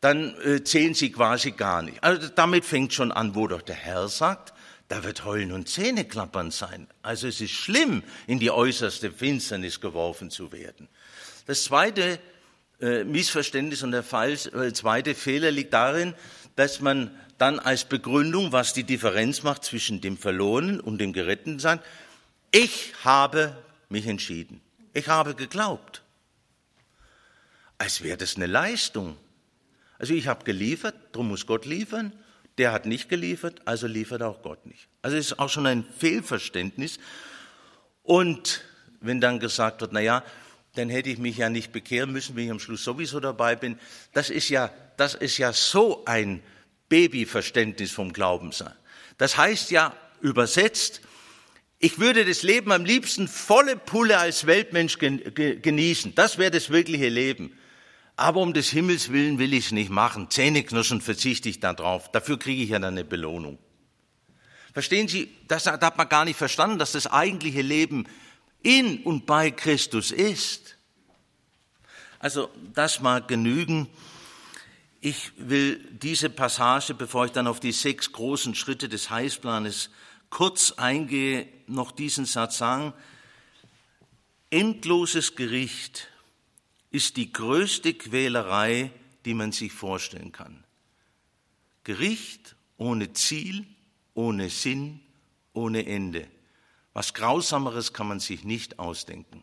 [0.00, 2.02] dann äh, zählen sie quasi gar nicht.
[2.02, 4.52] Also damit fängt schon an, wo doch der Herr sagt,
[4.88, 6.86] da wird Heulen und Zähneklappern sein.
[7.02, 10.88] Also es ist schlimm, in die äußerste Finsternis geworfen zu werden.
[11.46, 12.18] Das zweite
[12.80, 16.14] äh, Missverständnis und der Fall, äh, zweite Fehler liegt darin,
[16.56, 21.58] dass man dann als Begründung, was die Differenz macht zwischen dem Verlorenen und dem Geretteten
[21.58, 21.84] sagt,
[22.50, 23.56] ich habe
[23.88, 24.60] mich entschieden.
[24.92, 26.02] Ich habe geglaubt.
[27.78, 29.16] Als wäre das eine Leistung.
[29.98, 32.12] Also ich habe geliefert, darum muss Gott liefern.
[32.58, 34.88] Der hat nicht geliefert, also liefert auch Gott nicht.
[35.00, 36.98] Also es ist auch schon ein Fehlverständnis.
[38.02, 38.62] Und
[39.00, 40.22] wenn dann gesagt wird, na ja,
[40.74, 43.78] dann hätte ich mich ja nicht bekehren müssen, wenn ich am Schluss sowieso dabei bin.
[44.12, 46.42] Das ist ja, das ist ja so ein
[46.88, 48.72] Babyverständnis vom Glauben sein.
[49.18, 51.02] Das heißt ja übersetzt,
[51.78, 56.14] ich würde das Leben am liebsten volle Pulle als Weltmensch genießen.
[56.14, 57.58] Das wäre das wirkliche Leben.
[58.16, 60.30] Aber um des Himmels willen will ich es nicht machen.
[60.30, 62.10] Zähneknirschen verzichte ich darauf.
[62.12, 63.58] Dafür kriege ich ja dann eine Belohnung.
[64.72, 68.06] Verstehen Sie, das hat man gar nicht verstanden, dass das eigentliche Leben
[68.62, 70.76] in und bei Christus ist.
[72.18, 73.88] Also das mag genügen.
[75.00, 79.90] Ich will diese Passage, bevor ich dann auf die sechs großen Schritte des Heilsplanes
[80.30, 82.92] kurz eingehe, noch diesen Satz sagen.
[84.50, 86.08] Endloses Gericht
[86.90, 88.92] ist die größte Quälerei,
[89.24, 90.62] die man sich vorstellen kann.
[91.84, 93.66] Gericht ohne Ziel,
[94.14, 95.00] ohne Sinn,
[95.52, 96.28] ohne Ende.
[96.94, 99.42] Was Grausameres kann man sich nicht ausdenken.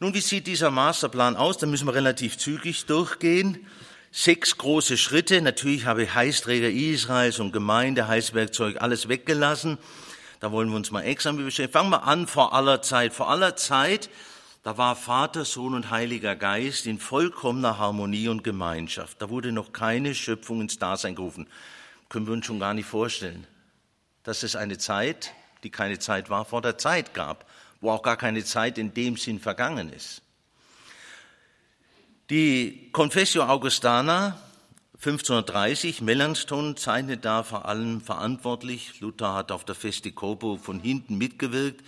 [0.00, 1.58] Nun, wie sieht dieser Masterplan aus?
[1.58, 3.66] Da müssen wir relativ zügig durchgehen.
[4.10, 5.40] Sechs große Schritte.
[5.40, 9.78] Natürlich habe ich Heißträger Israels und Gemeinde, Heißwerkzeug, alles weggelassen.
[10.40, 11.72] Da wollen wir uns mal extra beschäftigen.
[11.72, 13.12] Fangen wir an vor aller Zeit.
[13.12, 14.10] Vor aller Zeit,
[14.64, 19.22] da war Vater, Sohn und Heiliger Geist in vollkommener Harmonie und Gemeinschaft.
[19.22, 21.46] Da wurde noch keine Schöpfung ins Dasein gerufen.
[22.08, 23.46] Können wir uns schon gar nicht vorstellen.
[24.24, 27.48] Das ist eine Zeit, die keine Zeit war, vor der Zeit gab,
[27.80, 30.22] wo auch gar keine Zeit in dem Sinn vergangen ist.
[32.30, 34.40] Die Confessio Augustana
[35.04, 39.00] 1530, Melanchthon zeichnet da vor allem verantwortlich.
[39.00, 41.82] Luther hat auf der Feste Coburg von hinten mitgewirkt.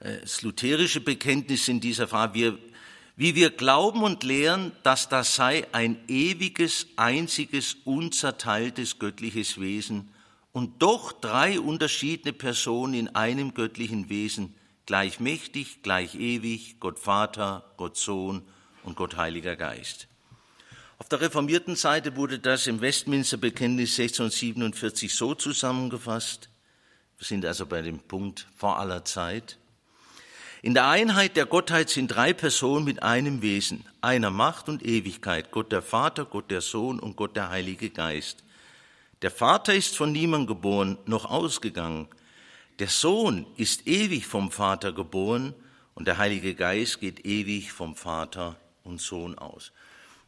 [0.00, 2.58] Das lutherische Bekenntnis in dieser Frage, wir,
[3.16, 10.12] wie wir glauben und lehren, dass das sei ein ewiges, einziges, unzerteiltes göttliches Wesen,
[10.52, 14.54] und doch drei unterschiedene Personen in einem göttlichen Wesen,
[14.86, 18.42] gleich mächtig, gleich ewig, Gott Vater, Gott Sohn
[18.82, 20.08] und Gott Heiliger Geist.
[20.98, 26.50] Auf der reformierten Seite wurde das im Westminster Bekenntnis 1647 so zusammengefasst.
[27.16, 29.58] Wir sind also bei dem Punkt vor aller Zeit.
[30.62, 35.52] In der Einheit der Gottheit sind drei Personen mit einem Wesen, einer Macht und Ewigkeit,
[35.52, 38.44] Gott der Vater, Gott der Sohn und Gott der Heilige Geist.
[39.22, 42.08] Der Vater ist von niemand geboren, noch ausgegangen.
[42.78, 45.54] Der Sohn ist ewig vom Vater geboren
[45.94, 49.72] und der Heilige Geist geht ewig vom Vater und Sohn aus.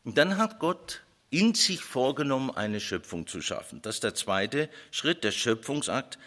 [0.04, 3.80] Und dann hat Gott in sich vorgenommen, eine Schöpfung zu schaffen.
[3.80, 6.18] Das ist der zweite Schritt, der Schöpfungsakt.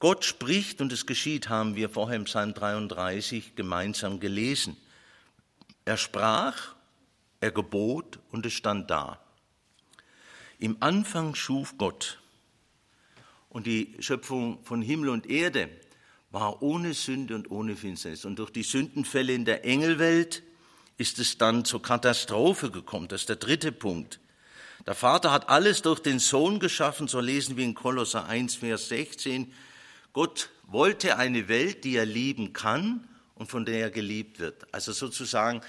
[0.00, 4.76] Gott spricht und es geschieht, haben wir vorher im Psalm 33 gemeinsam gelesen.
[5.84, 6.74] Er sprach,
[7.40, 9.20] er gebot und es stand da.
[10.58, 12.18] Im Anfang schuf Gott
[13.48, 15.68] und die Schöpfung von Himmel und Erde
[16.30, 18.24] war ohne Sünde und ohne Finsternis.
[18.24, 20.42] Und durch die Sündenfälle in der Engelwelt
[20.96, 23.06] ist es dann zur Katastrophe gekommen.
[23.08, 24.20] Das ist der dritte Punkt.
[24.84, 28.88] Der Vater hat alles durch den Sohn geschaffen, so lesen wir in Kolosser 1, Vers
[28.88, 29.52] 16.
[30.12, 34.66] Gott wollte eine Welt, die er lieben kann und von der er geliebt wird.
[34.72, 35.60] Also sozusagen,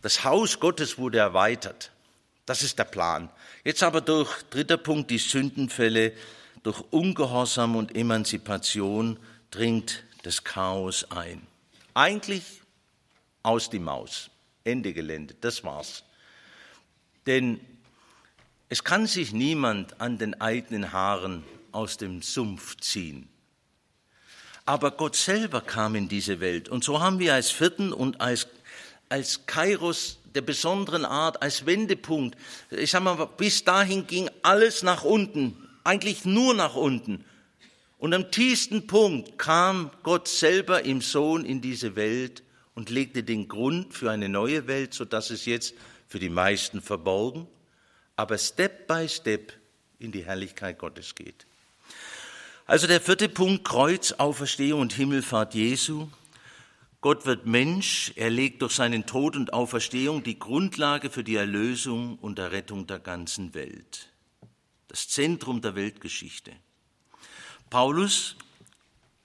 [0.00, 1.92] das Haus Gottes wurde erweitert.
[2.44, 3.30] Das ist der Plan.
[3.64, 6.12] Jetzt aber durch, dritter Punkt, die Sündenfälle,
[6.64, 9.18] durch Ungehorsam und Emanzipation
[9.50, 11.46] dringt das Chaos ein.
[11.94, 12.62] Eigentlich
[13.42, 14.30] aus die Maus.
[14.64, 15.34] Ende Gelände.
[15.40, 16.04] Das war's.
[17.26, 17.60] Denn
[18.68, 23.28] es kann sich niemand an den eigenen Haaren aus dem Sumpf ziehen.
[24.64, 26.68] Aber Gott selber kam in diese Welt.
[26.68, 28.46] Und so haben wir als vierten und als,
[29.08, 32.36] als Kairos der besonderen Art, als Wendepunkt,
[32.70, 37.24] ich sag mal, bis dahin ging alles nach unten, eigentlich nur nach unten.
[37.98, 42.42] Und am tiefsten Punkt kam Gott selber im Sohn in diese Welt
[42.74, 45.74] und legte den Grund für eine neue Welt, sodass es jetzt
[46.08, 47.46] für die meisten verborgen,
[48.16, 49.52] aber Step by Step
[49.98, 51.46] in die Herrlichkeit Gottes geht.
[52.66, 56.08] Also der vierte Punkt, Kreuz, Auferstehung und Himmelfahrt Jesu.
[57.02, 62.16] Gott wird Mensch, er legt durch seinen Tod und Auferstehung die Grundlage für die Erlösung
[62.20, 64.08] und Errettung der ganzen Welt.
[64.86, 66.52] Das Zentrum der Weltgeschichte.
[67.70, 68.36] Paulus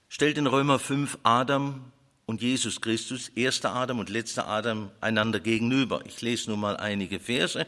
[0.08, 1.92] stellt in Römer 5 Adam
[2.26, 6.04] und Jesus Christus, erster Adam und letzter Adam, einander gegenüber.
[6.04, 7.64] Ich lese nur mal einige Verse.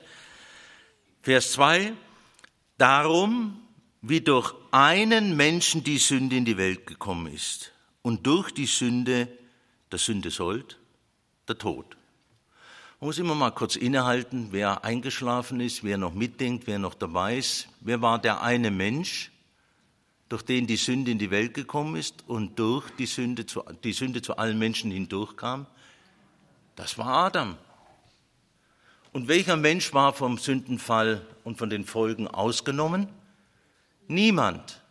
[1.23, 1.93] Vers 2.
[2.79, 3.61] Darum,
[4.03, 7.71] wie durch einen Menschen die Sünde in die Welt gekommen ist
[8.03, 9.29] und durch die Sünde
[9.91, 10.79] der Sünde sollt,
[11.49, 11.97] der Tod.
[13.01, 17.39] Man muss immer mal kurz innehalten, wer eingeschlafen ist, wer noch mitdenkt, wer noch dabei
[17.39, 17.69] ist.
[17.81, 19.31] Wer war der eine Mensch,
[20.29, 23.95] durch den die Sünde in die Welt gekommen ist und durch die Sünde zu, die
[23.95, 25.67] Sünde zu allen Menschen hindurchkam?
[26.77, 27.57] Das war Adam.
[29.13, 33.09] Und welcher Mensch war vom Sündenfall und von den Folgen ausgenommen?
[34.09, 34.83] Niemand.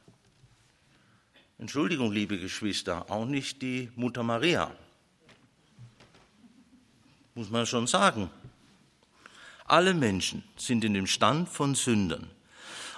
[1.59, 4.71] Entschuldigung, liebe Geschwister, auch nicht die Mutter Maria.
[7.39, 8.29] Muss man schon sagen.
[9.63, 12.29] Alle Menschen sind in dem Stand von Sündern.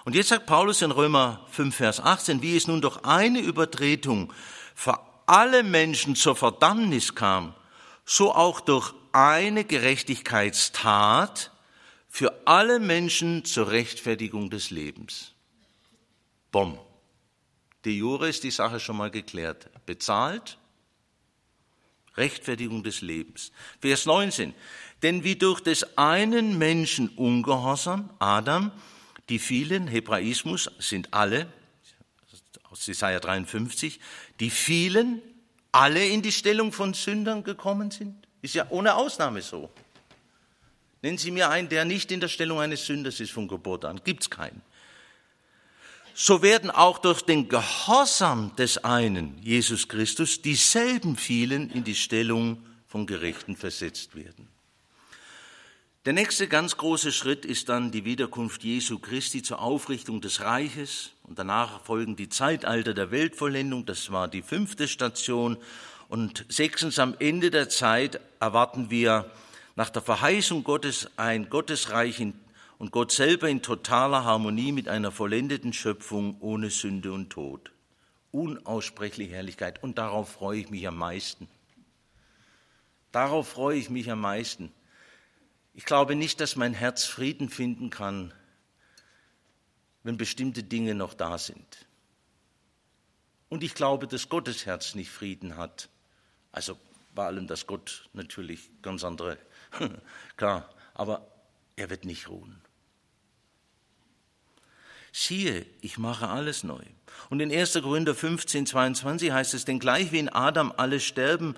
[0.04, 4.34] Und jetzt sagt Paulus in Römer 5, Vers 18, wie es nun durch eine Übertretung
[4.74, 7.54] für alle Menschen zur Verdammnis kam,
[8.04, 11.52] so auch durch eine Gerechtigkeitstat
[12.10, 15.36] für alle Menschen zur Rechtfertigung des Lebens.
[16.52, 16.80] Bom.
[17.86, 19.70] De jure ist die Sache schon mal geklärt.
[19.86, 20.58] Bezahlt,
[22.18, 23.52] Rechtfertigung des Lebens.
[23.80, 24.54] Vers 19.
[25.02, 28.72] Denn wie durch des einen Menschen Ungehorsam, Adam,
[29.30, 31.48] die vielen, Hebraismus sind alle,
[32.70, 34.00] aus Jesaja 53,
[34.40, 35.22] die vielen
[35.72, 38.28] alle in die Stellung von Sündern gekommen sind.
[38.42, 39.70] Ist ja ohne Ausnahme so.
[41.02, 44.02] Nennen Sie mir einen, der nicht in der Stellung eines Sünders ist von Geburt an.
[44.04, 44.62] Gibt's keinen.
[46.14, 52.64] So werden auch durch den Gehorsam des einen, Jesus Christus, dieselben vielen in die Stellung
[52.88, 54.48] von Gerechten versetzt werden.
[56.06, 61.12] Der nächste ganz große Schritt ist dann die Wiederkunft Jesu Christi zur Aufrichtung des Reiches
[61.22, 65.58] und danach folgen die Zeitalter der Weltvollendung, das war die fünfte Station
[66.10, 69.30] und sechstens am Ende der Zeit erwarten wir
[69.76, 72.34] nach der Verheißung Gottes ein Gottesreich in,
[72.82, 77.72] und Gott selber in totaler Harmonie mit einer vollendeten Schöpfung ohne Sünde und Tod.
[78.32, 81.48] Unaussprechliche Herrlichkeit und darauf freue ich mich am meisten.
[83.12, 84.72] Darauf freue ich mich am meisten.
[85.76, 88.34] Ich glaube nicht, dass mein Herz Frieden finden kann,
[90.02, 91.86] wenn bestimmte Dinge noch da sind.
[93.48, 95.88] Und ich glaube, dass Gottes Herz nicht Frieden hat,
[96.52, 96.80] also
[97.14, 99.38] bei allem, dass Gott natürlich ganz andere,
[100.36, 101.28] klar, aber
[101.76, 102.61] er wird nicht ruhen.
[105.12, 106.82] Siehe, ich mache alles neu.
[107.30, 107.74] Und in 1.
[107.82, 111.56] Korinther 15, 22 heißt es, denn gleich wie in Adam alle sterben,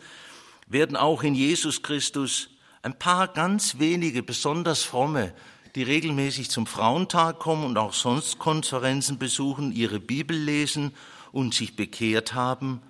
[0.67, 2.49] werden auch in Jesus Christus
[2.81, 5.33] ein paar ganz wenige, besonders fromme,
[5.75, 10.93] die regelmäßig zum Frauentag kommen und auch sonst Konferenzen besuchen, ihre Bibel lesen
[11.31, 12.81] und sich bekehrt haben,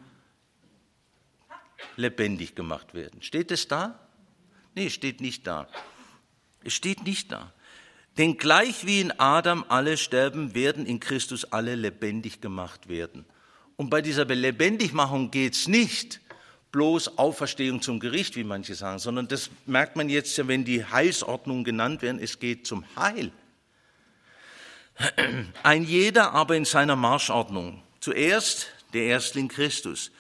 [1.96, 3.22] lebendig gemacht werden.
[3.22, 4.00] Steht es da?
[4.76, 5.68] Nee, steht nicht da.
[6.64, 7.54] Es steht nicht da.
[8.18, 13.26] Denn gleich wie in Adam alle sterben, werden in Christus alle lebendig gemacht werden.
[13.76, 16.20] Und bei dieser Lebendigmachung geht's nicht
[16.72, 20.84] bloß Auferstehung zum Gericht, wie manche sagen, sondern das merkt man jetzt ja, wenn die
[20.84, 23.32] Heilsordnungen genannt werden, es geht zum Heil.
[25.64, 27.82] Ein jeder aber in seiner Marschordnung.
[28.00, 30.12] Zuerst der Erstling Christus,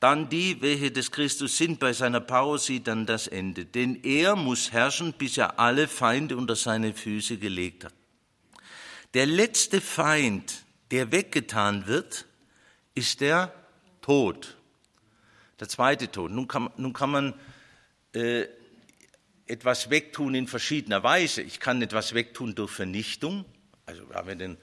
[0.00, 3.66] dann die, welche des Christus sind bei seiner Parousie, dann das Ende.
[3.66, 7.92] Denn er muss herrschen, bis er alle Feinde unter seine Füße gelegt hat.
[9.12, 12.24] Der letzte Feind, der weggetan wird,
[12.94, 13.52] ist der
[14.00, 14.56] Tod.
[15.60, 16.30] Der zweite Tod.
[16.30, 17.34] Nun kann, nun kann man
[18.14, 18.46] äh,
[19.46, 21.42] etwas wegtun in verschiedener Weise.
[21.42, 23.44] Ich kann etwas wegtun durch Vernichtung.
[23.84, 24.56] Also wir haben den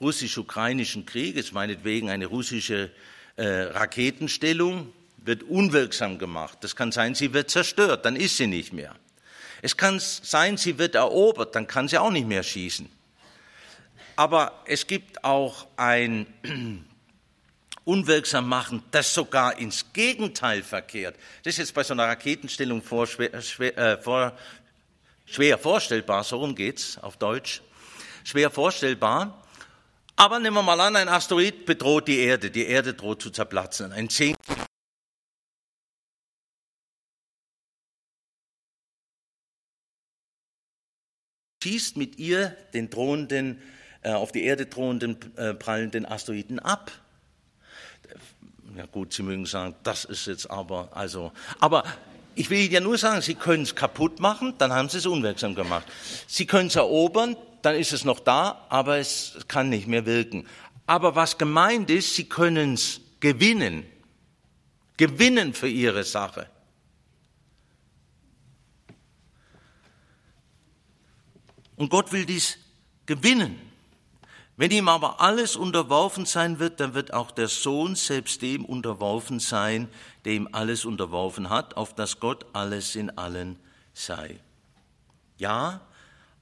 [0.00, 2.92] russisch-ukrainischen Krieg, ist meinetwegen eine russische
[3.36, 6.58] äh, Raketenstellung, wird unwirksam gemacht.
[6.60, 8.94] Das kann sein, sie wird zerstört, dann ist sie nicht mehr.
[9.62, 12.90] Es kann sein, sie wird erobert, dann kann sie auch nicht mehr schießen.
[14.16, 16.26] Aber es gibt auch ein
[17.84, 21.16] unwirksam machen, das sogar ins Gegenteil verkehrt.
[21.42, 24.36] Das ist jetzt bei so einer Raketenstellung vor, schwer, schwer, äh, vor,
[25.26, 27.62] schwer vorstellbar, so rum geht's auf Deutsch,
[28.22, 29.43] schwer vorstellbar.
[30.16, 33.92] Aber nehmen wir mal an, ein Asteroid bedroht die Erde, die Erde droht zu zerplatzen.
[33.92, 34.36] Ein 10
[41.64, 43.60] schießt mit ihr den drohenden,
[44.02, 46.92] äh, auf die Erde drohenden, äh, prallenden Asteroiden ab.
[48.76, 51.84] Ja gut, Sie mögen sagen, das ist jetzt aber, also, aber
[52.34, 55.06] ich will Ihnen ja nur sagen, Sie können es kaputt machen, dann haben Sie es
[55.06, 55.86] unwirksam gemacht.
[56.26, 60.46] Sie können es erobern, dann ist es noch da, aber es kann nicht mehr wirken.
[60.86, 63.86] Aber was gemeint ist, Sie können es gewinnen.
[64.96, 66.48] Gewinnen für Ihre Sache.
[71.76, 72.58] Und Gott will dies
[73.06, 73.73] gewinnen.
[74.56, 79.40] Wenn ihm aber alles unterworfen sein wird, dann wird auch der Sohn selbst dem unterworfen
[79.40, 79.88] sein,
[80.24, 83.58] der ihm alles unterworfen hat, auf dass Gott alles in allen
[83.94, 84.38] sei.
[85.38, 85.80] Ja,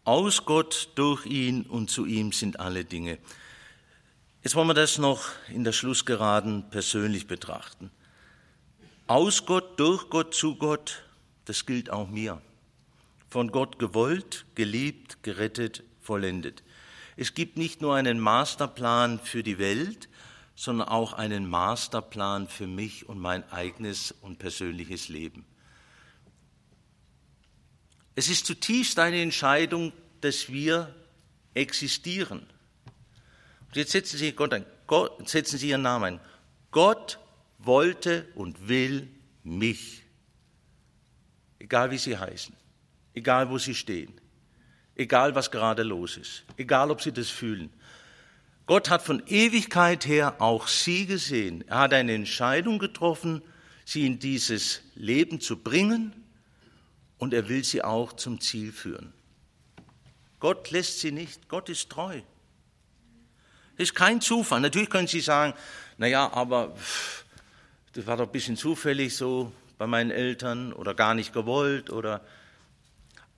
[0.05, 3.19] aus Gott, durch ihn und zu ihm sind alle Dinge.
[4.43, 7.91] Jetzt wollen wir das noch in der Schlussgeraden persönlich betrachten.
[9.07, 11.05] Aus Gott, durch Gott, zu Gott,
[11.45, 12.43] das gilt auch mir.
[13.31, 16.63] Von Gott gewollt, geliebt, gerettet, vollendet.
[17.17, 20.09] Es gibt nicht nur einen Masterplan für die Welt,
[20.55, 25.45] sondern auch einen Masterplan für mich und mein eigenes und persönliches Leben.
[28.15, 30.95] Es ist zutiefst eine Entscheidung, dass wir
[31.55, 32.47] existieren.
[33.67, 36.21] Und jetzt setzen Sie, Gott ein, Gott, setzen Sie Ihren Namen ein.
[36.71, 37.19] Gott
[37.59, 39.09] wollte und will
[39.43, 40.03] mich.
[41.59, 42.55] Egal wie Sie heißen,
[43.15, 44.13] egal wo Sie stehen,
[44.97, 47.71] egal was gerade los ist, egal ob sie das fühlen.
[48.67, 51.65] Gott hat von Ewigkeit her auch sie gesehen.
[51.69, 53.43] Er hat eine Entscheidung getroffen,
[53.85, 56.13] sie in dieses Leben zu bringen
[57.19, 59.13] und er will sie auch zum Ziel führen.
[60.39, 62.21] Gott lässt sie nicht, Gott ist treu.
[63.77, 64.61] Das ist kein Zufall.
[64.61, 65.55] Natürlich können Sie sagen,
[65.99, 66.75] na ja, aber
[67.93, 72.21] das war doch ein bisschen zufällig so bei meinen Eltern oder gar nicht gewollt oder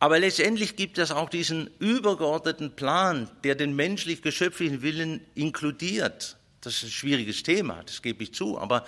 [0.04, 6.36] aber letztendlich gibt es auch diesen übergeordneten Plan, der den menschlich-geschöpflichen Willen inkludiert.
[6.60, 8.84] Das ist ein schwieriges Thema, das gebe ich zu, aber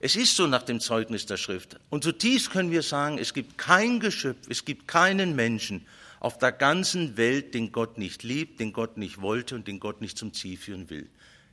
[0.00, 1.80] es ist so nach dem Zeugnis der Schrift.
[1.88, 5.86] Und zutiefst können wir sagen, es gibt kein Geschöpf, es gibt keinen Menschen
[6.18, 10.02] auf der ganzen Welt, den Gott nicht liebt, den Gott nicht wollte und den Gott
[10.02, 11.08] nicht zum Ziel führen will.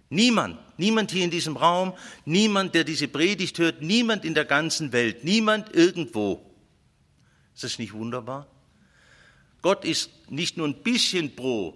[0.10, 1.94] Niemand, niemand hier in diesem Raum,
[2.26, 6.46] niemand, der diese Predigt hört, niemand in der ganzen Welt, niemand irgendwo.
[7.56, 8.48] Ist das nicht wunderbar?
[9.68, 11.76] Gott ist nicht nur ein bisschen pro,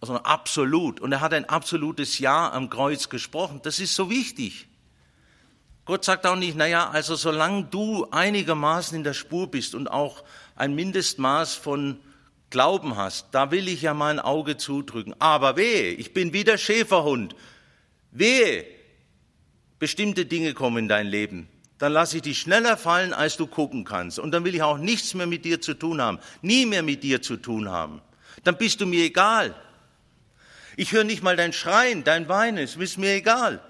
[0.00, 1.00] sondern absolut.
[1.00, 3.58] Und er hat ein absolutes Ja am Kreuz gesprochen.
[3.64, 4.68] Das ist so wichtig.
[5.86, 10.22] Gott sagt auch nicht, naja, also solange du einigermaßen in der Spur bist und auch
[10.54, 11.98] ein Mindestmaß von
[12.48, 15.16] Glauben hast, da will ich ja mein Auge zudrücken.
[15.18, 17.34] Aber wehe, ich bin wie der Schäferhund.
[18.12, 18.64] Wehe,
[19.80, 21.48] bestimmte Dinge kommen in dein Leben
[21.78, 24.18] dann lasse ich dich schneller fallen, als du gucken kannst.
[24.18, 27.02] Und dann will ich auch nichts mehr mit dir zu tun haben, nie mehr mit
[27.02, 28.02] dir zu tun haben.
[28.44, 29.54] Dann bist du mir egal.
[30.76, 33.60] Ich höre nicht mal dein Schreien, dein Weinen, es ist mir egal.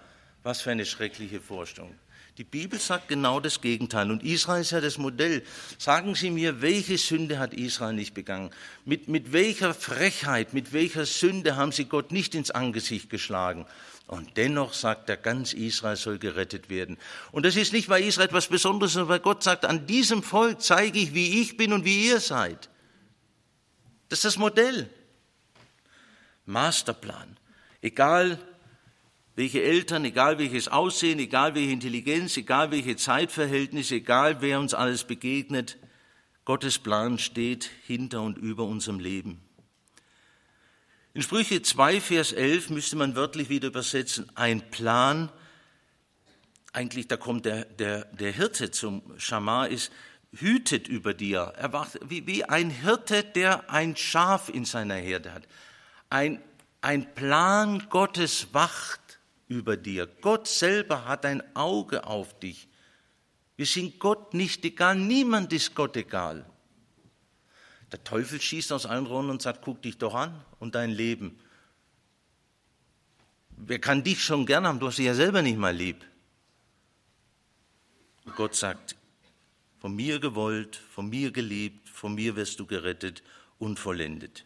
[0.43, 1.95] Was für eine schreckliche Vorstellung.
[2.39, 4.13] Die Bibel sagt genau das Gegenteil.
[4.13, 5.43] Und Israel ist ja das Modell.
[5.77, 8.51] Sagen Sie mir, welche Sünde hat Israel nicht begangen?
[8.85, 13.67] Mit, mit welcher Frechheit, mit welcher Sünde haben sie Gott nicht ins Angesicht geschlagen?
[14.09, 16.97] Und dennoch sagt er, ganz Israel soll gerettet werden.
[17.31, 20.23] Und das ist nicht, weil Israel etwas Besonderes ist, sondern weil Gott sagt, an diesem
[20.23, 22.71] Volk zeige ich, wie ich bin und wie ihr seid.
[24.09, 24.89] Das ist das Modell.
[26.47, 27.37] Masterplan.
[27.83, 28.39] Egal
[29.37, 35.05] welche Eltern, egal welches Aussehen, egal welche Intelligenz, egal welche Zeitverhältnisse, egal wer uns alles
[35.05, 35.77] begegnet,
[36.47, 39.48] Gottes Plan steht hinter und über unserem Leben.
[41.19, 45.33] In Sprüche 2, Vers 11 müsste man wörtlich wieder übersetzen, ein Plan,
[46.73, 49.91] eigentlich da kommt der, der, der Hirte zum Schamar, ist,
[50.31, 51.55] hütet über dir.
[51.57, 55.49] Er wacht wie, wie ein Hirte, der ein Schaf in seiner Herde hat.
[56.09, 56.41] Ein,
[56.83, 60.07] ein Plan Gottes wacht über dir.
[60.07, 62.69] Gott selber hat ein Auge auf dich.
[63.57, 66.49] Wir sind Gott nicht egal, niemand ist Gott egal.
[67.93, 71.39] Der Teufel schießt aus allen Rohren und sagt, guck dich doch an und dein Leben.
[73.57, 74.79] Wer kann dich schon gern haben?
[74.79, 76.05] Du hast dich ja selber nicht mal lieb.
[78.25, 78.95] Und Gott sagt,
[79.79, 83.23] von mir gewollt, von mir geliebt, von mir wirst du gerettet
[83.59, 84.45] und vollendet.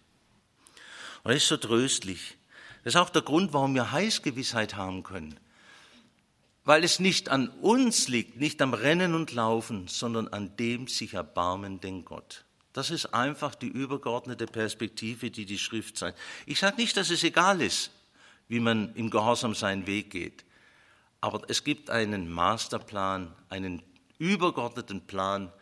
[1.25, 2.37] Und das ist so tröstlich.
[2.85, 5.39] Das ist auch der Grund, warum wir Heißgewissheit haben können.
[6.65, 11.15] Weil es nicht an uns liegt, nicht am Rennen und Laufen, sondern an dem sich
[11.15, 12.45] erbarmenden Gott.
[12.73, 16.19] Das ist einfach die übergeordnete Perspektive, die die Schrift zeigt.
[16.47, 17.91] Ich sage nicht, dass es egal ist,
[18.49, 20.45] wie man im Gehorsam seinen Weg geht.
[21.21, 23.83] Aber es gibt einen Masterplan, einen
[24.19, 25.53] übergeordneten Plan,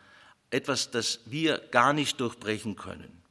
[0.49, 3.21] etwas, das wir gar nicht durchbrechen können.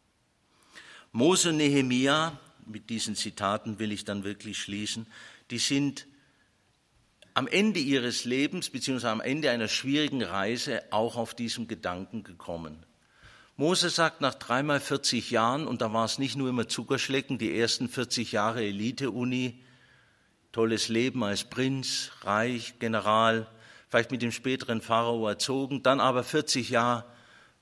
[1.13, 5.07] Mose und Nehemia mit diesen Zitaten will ich dann wirklich schließen,
[5.51, 6.07] die sind
[7.35, 12.85] am Ende ihres Lebens beziehungsweise am Ende einer schwierigen Reise auch auf diesem Gedanken gekommen.
[13.61, 17.59] Mose sagt nach dreimal 40 Jahren, und da war es nicht nur immer Zuckerschlecken, die
[17.59, 19.61] ersten 40 Jahre Elite-Uni,
[20.51, 23.47] tolles Leben als Prinz, Reich, General,
[23.91, 27.05] vielleicht mit dem späteren Pharao erzogen, dann aber 40 Jahre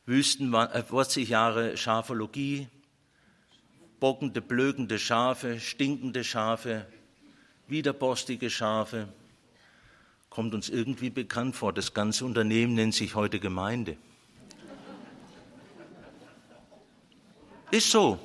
[0.06, 2.68] Wüsten, 40 äh, Jahre Schafologie,
[3.98, 6.86] bockende, blökende Schafe, stinkende Schafe,
[7.66, 9.08] widerborstige Schafe.
[10.30, 11.72] Kommt uns irgendwie bekannt vor.
[11.72, 13.96] Das ganze Unternehmen nennt sich heute Gemeinde.
[17.70, 18.18] Ist so.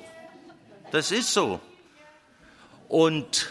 [0.90, 1.60] Das ist so.
[2.88, 3.48] Und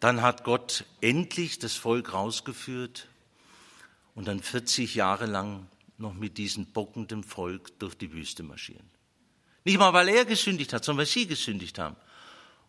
[0.00, 3.08] dann hat Gott endlich das Volk rausgeführt
[4.14, 5.66] und dann 40 Jahre lang
[5.98, 8.88] noch mit diesem bockenden Volk durch die Wüste marschieren.
[9.64, 11.96] Nicht mal, weil er gesündigt hat, sondern weil sie gesündigt haben.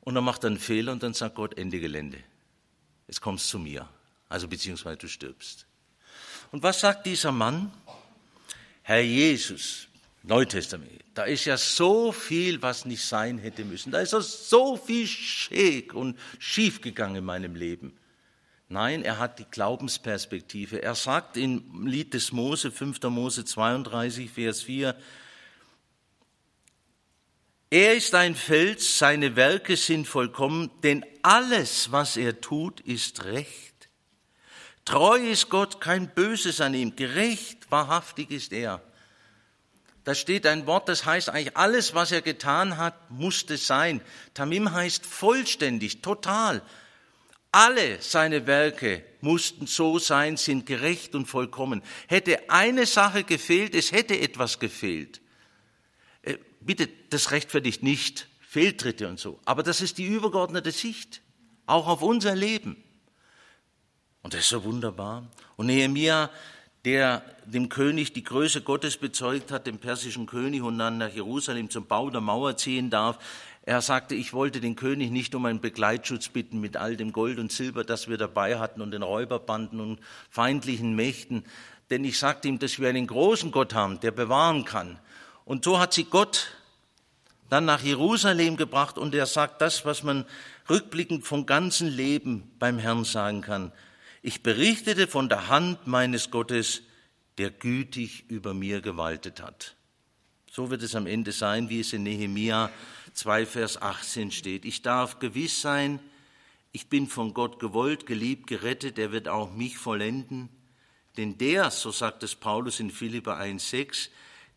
[0.01, 2.23] Und dann macht er einen Fehler und dann sagt Gott, Ende Gelände.
[3.07, 3.87] Jetzt kommst du zu mir.
[4.29, 5.65] Also beziehungsweise du stirbst.
[6.51, 7.71] Und was sagt dieser Mann?
[8.83, 9.87] Herr Jesus,
[10.27, 13.91] Neutestament, da ist ja so viel, was nicht sein hätte müssen.
[13.91, 17.97] Da ist so viel schräg und schief gegangen in meinem Leben.
[18.69, 20.81] Nein, er hat die Glaubensperspektive.
[20.83, 23.01] Er sagt im Lied des Mose, 5.
[23.03, 24.95] Mose 32, Vers 4,
[27.69, 33.89] er ist ein Fels, seine Werke sind vollkommen, denn alles, was er tut, ist recht.
[34.85, 38.81] Treu ist Gott, kein Böses an ihm, gerecht, wahrhaftig ist er.
[40.07, 43.99] Da steht ein Wort, das heißt eigentlich, alles, was er getan hat, musste sein.
[44.33, 46.61] Tamim heißt vollständig, total.
[47.51, 51.81] Alle seine Werke mussten so sein, sind gerecht und vollkommen.
[52.07, 55.19] Hätte eine Sache gefehlt, es hätte etwas gefehlt
[56.67, 61.21] bitte, das rechtfertigt nicht Fehltritte und so, aber das ist die übergeordnete Sicht,
[61.65, 62.83] auch auf unser Leben.
[64.21, 65.31] Und das ist so wunderbar.
[65.55, 66.29] Und Nehemiah,
[66.87, 71.69] der dem König die Größe Gottes bezeugt hat, dem persischen König, und dann nach Jerusalem
[71.69, 73.19] zum Bau der Mauer ziehen darf,
[73.63, 77.39] er sagte, ich wollte den König nicht um einen Begleitschutz bitten mit all dem Gold
[77.39, 81.43] und Silber, das wir dabei hatten und den Räuberbanden und feindlichen Mächten,
[81.89, 84.97] denn ich sagte ihm, dass wir einen großen Gott haben, der bewahren kann.
[85.43, 86.55] Und so hat sie Gott
[87.49, 90.23] dann nach Jerusalem gebracht und er sagt das, was man
[90.69, 93.73] rückblickend vom ganzen Leben beim Herrn sagen kann.
[94.21, 96.81] Ich berichtete von der Hand meines Gottes,
[97.37, 99.75] der gütig über mir gewaltet hat.
[100.51, 102.71] So wird es am Ende sein, wie es in Nehemia
[103.13, 104.65] 2, Vers 18 steht.
[104.65, 105.99] Ich darf gewiss sein,
[106.71, 110.49] ich bin von Gott gewollt, geliebt, gerettet, er wird auch mich vollenden.
[111.15, 114.09] Denn der, so sagt es Paulus in Philippa 1, 6,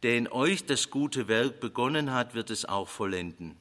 [0.03, 3.57] der in euch das gute Werk begonnen hat, wird es auch vollenden.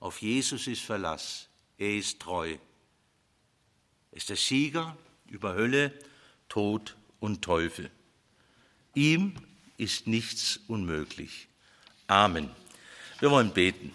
[0.00, 1.48] Auf Jesus ist Verlass.
[1.78, 2.56] Er ist treu.
[4.16, 4.96] Ist der Sieger
[5.28, 5.92] über Hölle,
[6.48, 7.90] Tod und Teufel.
[8.94, 9.36] Ihm
[9.76, 11.48] ist nichts unmöglich.
[12.06, 12.48] Amen.
[13.18, 13.94] Wir wollen beten.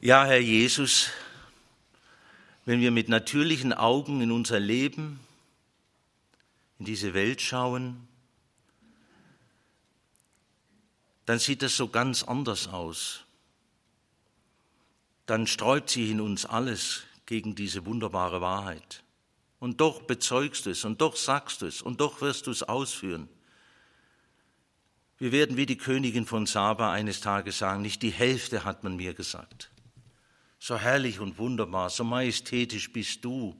[0.00, 1.10] Ja, Herr Jesus,
[2.64, 5.18] wenn wir mit natürlichen Augen in unser Leben,
[6.78, 8.06] in diese Welt schauen,
[11.26, 13.24] dann sieht es so ganz anders aus.
[15.26, 19.02] Dann sträubt sich in uns alles gegen diese wunderbare Wahrheit.
[19.58, 22.62] Und doch bezeugst du es und doch sagst du es und doch wirst du es
[22.64, 23.28] ausführen.
[25.18, 28.96] Wir werden wie die Königin von Saba eines Tages sagen, nicht die Hälfte hat man
[28.96, 29.70] mir gesagt.
[30.58, 33.54] So herrlich und wunderbar, so majestätisch bist du,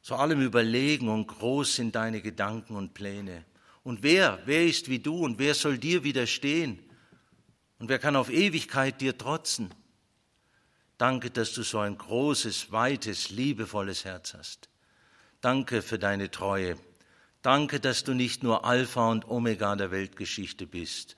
[0.00, 3.44] so allem überlegen und groß sind deine Gedanken und Pläne.
[3.82, 6.78] Und wer, wer ist wie du und wer soll dir widerstehen?
[7.78, 9.74] Und wer kann auf Ewigkeit dir trotzen?
[10.98, 14.68] Danke, dass du so ein großes, weites, liebevolles Herz hast.
[15.40, 16.76] Danke für deine Treue.
[17.42, 21.16] Danke, dass du nicht nur Alpha und Omega der Weltgeschichte bist.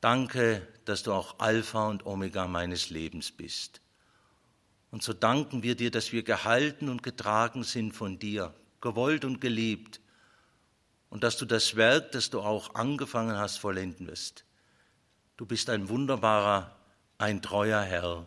[0.00, 3.80] Danke, dass du auch Alpha und Omega meines Lebens bist.
[4.90, 9.40] Und so danken wir dir, dass wir gehalten und getragen sind von dir, gewollt und
[9.40, 10.00] geliebt
[11.10, 14.44] und dass du das Werk, das du auch angefangen hast, vollenden wirst.
[15.36, 16.74] Du bist ein wunderbarer,
[17.18, 18.26] ein treuer Herr.